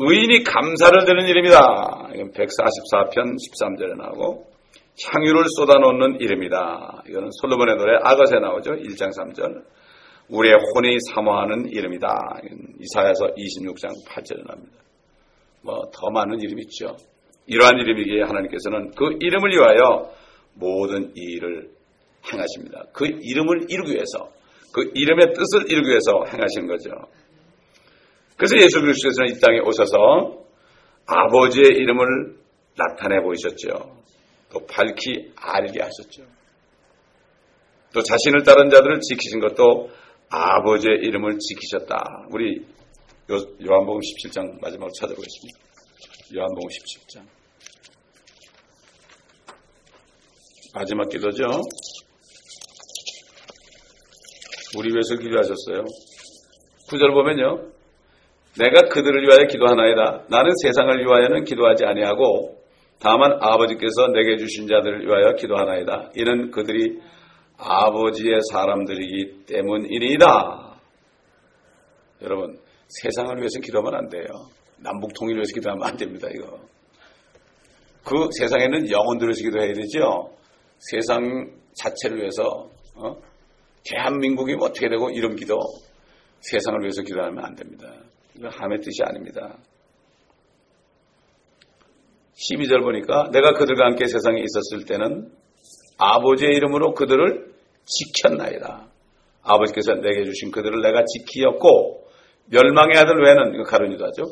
의인이 0.00 0.42
감사를 0.42 1.04
드는 1.04 1.28
이름이다. 1.28 2.08
이건 2.14 2.32
144편 2.32 3.36
13절에 3.36 3.96
나오고 3.96 4.53
향유를 5.02 5.44
쏟아놓는 5.56 6.20
이름이다. 6.20 7.02
이거는 7.08 7.30
솔로몬의 7.40 7.76
노래 7.76 7.96
아가에 8.02 8.38
나오죠. 8.40 8.72
1장 8.72 9.10
3절. 9.16 9.64
우리의 10.28 10.54
혼이 10.54 10.98
사모하는 11.12 11.68
이름이다. 11.70 12.08
이사야서 12.80 13.34
26장 13.36 13.90
8절에 14.08 14.46
나옵니다. 14.46 14.78
뭐 15.62 15.82
더 15.92 16.10
많은 16.10 16.40
이름 16.40 16.58
있죠. 16.60 16.96
이러한 17.46 17.78
이름이기에 17.78 18.22
하나님께서는 18.22 18.92
그 18.96 19.16
이름을 19.20 19.50
위하여 19.50 20.10
모든 20.54 21.12
일을 21.14 21.68
행하십니다. 22.32 22.84
그 22.92 23.06
이름을 23.06 23.66
이루기 23.68 23.92
위해서 23.92 24.30
그 24.72 24.90
이름의 24.94 25.32
뜻을 25.34 25.70
이루기 25.70 25.88
위해서 25.90 26.24
행하신 26.32 26.66
거죠. 26.66 26.90
그래서 28.36 28.56
예수 28.56 28.80
그리스도께서는 28.80 29.30
이 29.30 29.40
땅에 29.40 29.60
오셔서 29.60 30.44
아버지의 31.06 31.66
이름을 31.76 32.36
나타내 32.76 33.20
보이셨죠. 33.20 34.04
또 34.54 34.64
밝히 34.66 35.32
알게 35.34 35.82
하셨죠. 35.82 36.22
또 37.92 38.00
자신을 38.00 38.44
따른 38.44 38.70
자들을 38.70 39.00
지키신 39.00 39.40
것도 39.40 39.90
아버지의 40.30 40.98
이름을 41.02 41.38
지키셨다. 41.38 42.28
우리 42.30 42.64
요한복음 43.28 44.00
17장 44.00 44.60
마지막으로 44.60 44.90
찾아보겠습니다. 45.00 45.58
요한복음 46.36 46.68
17장. 46.68 47.26
마지막 50.74 51.08
기도죠. 51.08 51.44
우리 54.76 54.90
위해서 54.90 55.16
기도하셨어요. 55.16 55.84
구절 56.88 57.12
보면요. 57.12 57.70
내가 58.58 58.88
그들을 58.88 59.22
위하여 59.22 59.46
기도하나이다. 59.48 60.26
나는 60.28 60.50
세상을 60.62 61.04
위하여는 61.04 61.44
기도하지 61.44 61.84
아니하고 61.84 62.63
다만 63.04 63.36
아버지께서 63.38 64.08
내게 64.14 64.38
주신 64.38 64.66
자들을 64.66 65.06
위하여 65.06 65.34
기도하나이다. 65.34 66.12
이는 66.16 66.50
그들이 66.50 67.02
아버지의 67.58 68.40
사람들이기 68.50 69.44
때문이니이다. 69.44 70.78
여러분, 72.22 72.58
세상을 72.88 73.36
위해서 73.36 73.60
기도하면 73.60 73.94
안 73.94 74.08
돼요. 74.08 74.24
남북 74.78 75.12
통일을 75.12 75.40
위해서 75.40 75.52
기도하면 75.52 75.86
안 75.86 75.96
됩니다, 75.98 76.28
이거. 76.34 76.58
그 78.04 78.28
세상에는 78.38 78.90
영혼들을 78.90 79.28
위해서 79.28 79.42
기도해야 79.42 79.74
되죠. 79.74 80.30
세상 80.78 81.52
자체를 81.74 82.20
위해서, 82.20 82.70
어? 82.96 83.16
대한민국이 83.84 84.54
뭐 84.54 84.68
어떻게 84.68 84.88
되고 84.88 85.10
이런 85.10 85.36
기도, 85.36 85.58
세상을 86.40 86.80
위해서 86.80 87.02
기도하면 87.02 87.44
안 87.44 87.54
됩니다. 87.54 87.86
이건 88.34 88.50
함의 88.50 88.80
뜻이 88.80 89.02
아닙니다. 89.02 89.58
12절 92.50 92.82
보니까 92.82 93.30
내가 93.32 93.52
그들과 93.52 93.86
함께 93.86 94.06
세상에 94.06 94.40
있었을 94.40 94.86
때는 94.86 95.30
아버지의 95.98 96.54
이름으로 96.56 96.94
그들을 96.94 97.52
지켰나이다. 97.84 98.88
아버지께서 99.42 99.94
내게 99.94 100.24
주신 100.24 100.50
그들을 100.50 100.80
내가 100.82 101.04
지키었고 101.04 102.08
멸망의 102.46 102.96
아들 102.96 103.22
외에는 103.22 103.54
이거 103.54 103.62
가론이도 103.64 104.04
하죠. 104.06 104.22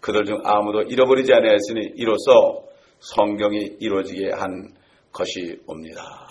그들 0.00 0.24
중 0.24 0.40
아무도 0.44 0.82
잃어버리지 0.82 1.32
아니하였으니 1.32 1.92
이로써 1.96 2.64
성경이 3.00 3.76
이루어지게 3.80 4.30
한 4.32 4.70
것이 5.12 5.58
옵니다. 5.66 6.28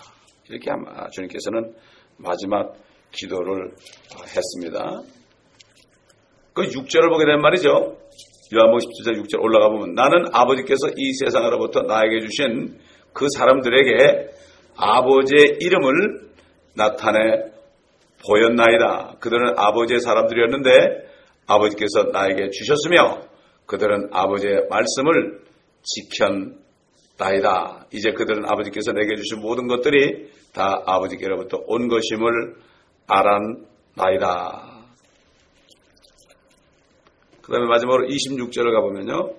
이렇게 0.50 0.71
아마 0.71 1.08
주님께서는 1.10 1.73
마지막 2.17 2.73
기도를 3.12 3.71
했습니다. 4.36 5.02
그 6.54 6.63
6절을 6.63 7.10
보게 7.10 7.26
된 7.26 7.39
말이죠. 7.41 7.97
요한복음 8.54 8.80
17장 8.80 9.24
6절 9.24 9.42
올라가 9.42 9.70
보면 9.70 9.94
나는 9.94 10.26
아버지께서 10.32 10.90
이 10.96 11.14
세상으로부터 11.14 11.82
나에게 11.82 12.22
주신 12.22 12.80
그 13.14 13.28
사람들에게 13.36 14.30
아버지의 14.78 15.58
이름을 15.60 16.28
나타내 16.76 17.20
보였나이다. 18.26 19.16
그들은 19.20 19.58
아버지의 19.58 20.00
사람들이었는데 20.00 20.70
아버지께서 21.48 22.04
나에게 22.14 22.50
주셨으며 22.52 23.22
그들은 23.66 24.10
아버지의 24.12 24.68
말씀을 24.70 25.42
지켰나이다. 27.18 27.88
이제 27.92 28.12
그들은 28.12 28.46
아버지께서 28.46 28.94
내게 28.94 29.16
주신 29.16 29.42
모든 29.42 29.68
것들이 29.68 30.30
다 30.54 30.82
아버지께로부터 30.86 31.64
온 31.68 31.88
것임을 31.88 32.56
알았나이다. 33.08 34.77
그 37.48 37.54
다음에 37.54 37.65
마지막으로 37.65 38.08
26절을 38.08 38.73
가보면요. 38.73 39.29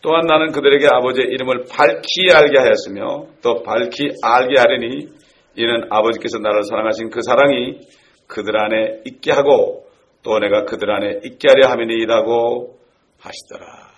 또한 0.00 0.26
나는 0.26 0.50
그들에게 0.50 0.86
아버지의 0.86 1.26
이름을 1.28 1.64
밝히 1.68 2.32
알게 2.32 2.56
하였으며 2.56 3.26
또 3.42 3.62
밝히 3.62 4.14
알게 4.22 4.58
하려니 4.58 5.08
이는 5.56 5.84
아버지께서 5.90 6.38
나를 6.38 6.64
사랑하신 6.64 7.10
그 7.10 7.20
사랑이 7.20 7.80
그들 8.26 8.56
안에 8.56 9.02
있게 9.04 9.30
하고 9.30 9.84
또 10.22 10.38
내가 10.38 10.64
그들 10.64 10.90
안에 10.90 11.20
있게 11.24 11.48
하려 11.48 11.68
함이니이라고 11.68 12.78
하시더라. 13.18 13.90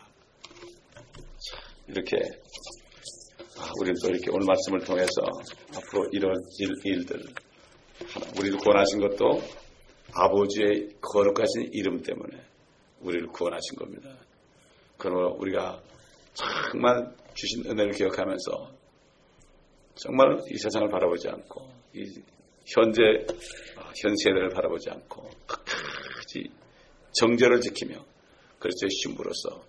이렇게 1.87 2.17
아, 3.61 3.71
우리는 3.81 3.95
또 4.03 4.09
이렇게 4.09 4.29
오늘 4.33 4.45
말씀을 4.45 4.81
통해서 4.81 5.23
앞으로 5.77 6.09
이루어질 6.11 6.69
일들 6.83 7.21
우리를 8.41 8.59
구원하신 8.59 8.99
것도 8.99 9.62
아버지의 10.15 10.91
거룩하신 11.01 11.71
이름 11.73 12.03
때문에 12.03 12.39
우리를 13.01 13.29
구원하신 13.29 13.77
겁니다. 13.77 14.11
그러므로 14.99 15.37
우리가 15.39 15.83
정말 16.35 17.15
주신 17.35 17.65
은혜를 17.67 17.93
기억하면서 17.93 18.71
정말 19.95 20.39
이 20.51 20.57
세상을 20.57 20.89
바라보지 20.89 21.29
않고 21.29 21.69
이 21.95 22.05
현재 22.67 23.03
어, 23.77 23.91
현 24.01 24.17
세대를 24.17 24.51
바라보지 24.51 24.91
않고 24.91 25.29
끝까지 25.47 26.51
정절을 27.13 27.61
지키며 27.61 27.97
그리스도의 28.59 28.91
신부로서 28.91 29.65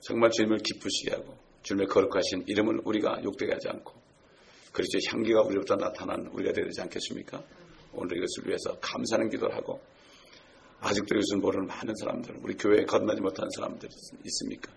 정말 0.00 0.30
주님을 0.30 0.58
기쁘시게 0.58 1.14
하고 1.14 1.36
주님의 1.62 1.88
거룩하신 1.88 2.44
이름을 2.46 2.82
우리가 2.84 3.20
욕되게 3.24 3.52
하지 3.52 3.68
않고 3.68 3.92
그리스도의 4.72 5.02
향기가 5.08 5.42
우리로부터 5.42 5.76
나타난 5.76 6.26
우리가 6.32 6.52
되지 6.52 6.80
않겠습니까? 6.80 7.42
오늘 7.96 8.18
이것을 8.18 8.46
위해서 8.46 8.78
감사하는 8.80 9.30
기도를 9.30 9.56
하고 9.56 9.80
아직도 10.80 11.14
이것을 11.16 11.38
모르는 11.38 11.66
많은 11.66 11.94
사람들, 11.96 12.36
우리 12.42 12.54
교회에 12.56 12.84
거듭나지 12.84 13.20
못한 13.20 13.48
사람들 13.56 13.88
있습니까? 14.24 14.72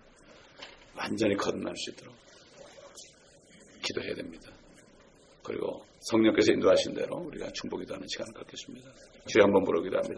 완전히 0.95 1.36
거듭날 1.36 1.76
수 1.78 1.91
있도록 1.91 2.15
기도해야 3.84 4.15
됩니다. 4.15 4.51
그리고 5.43 5.84
성령께서 6.01 6.53
인도하신 6.53 6.93
대로 6.93 7.17
우리가 7.17 7.51
중보기도 7.51 7.95
하는 7.95 8.07
시간을 8.07 8.34
갖겠습니다. 8.34 8.89
주여 9.28 9.43
한번 9.43 9.63
부르기도 9.63 9.97
합니다. 9.97 10.15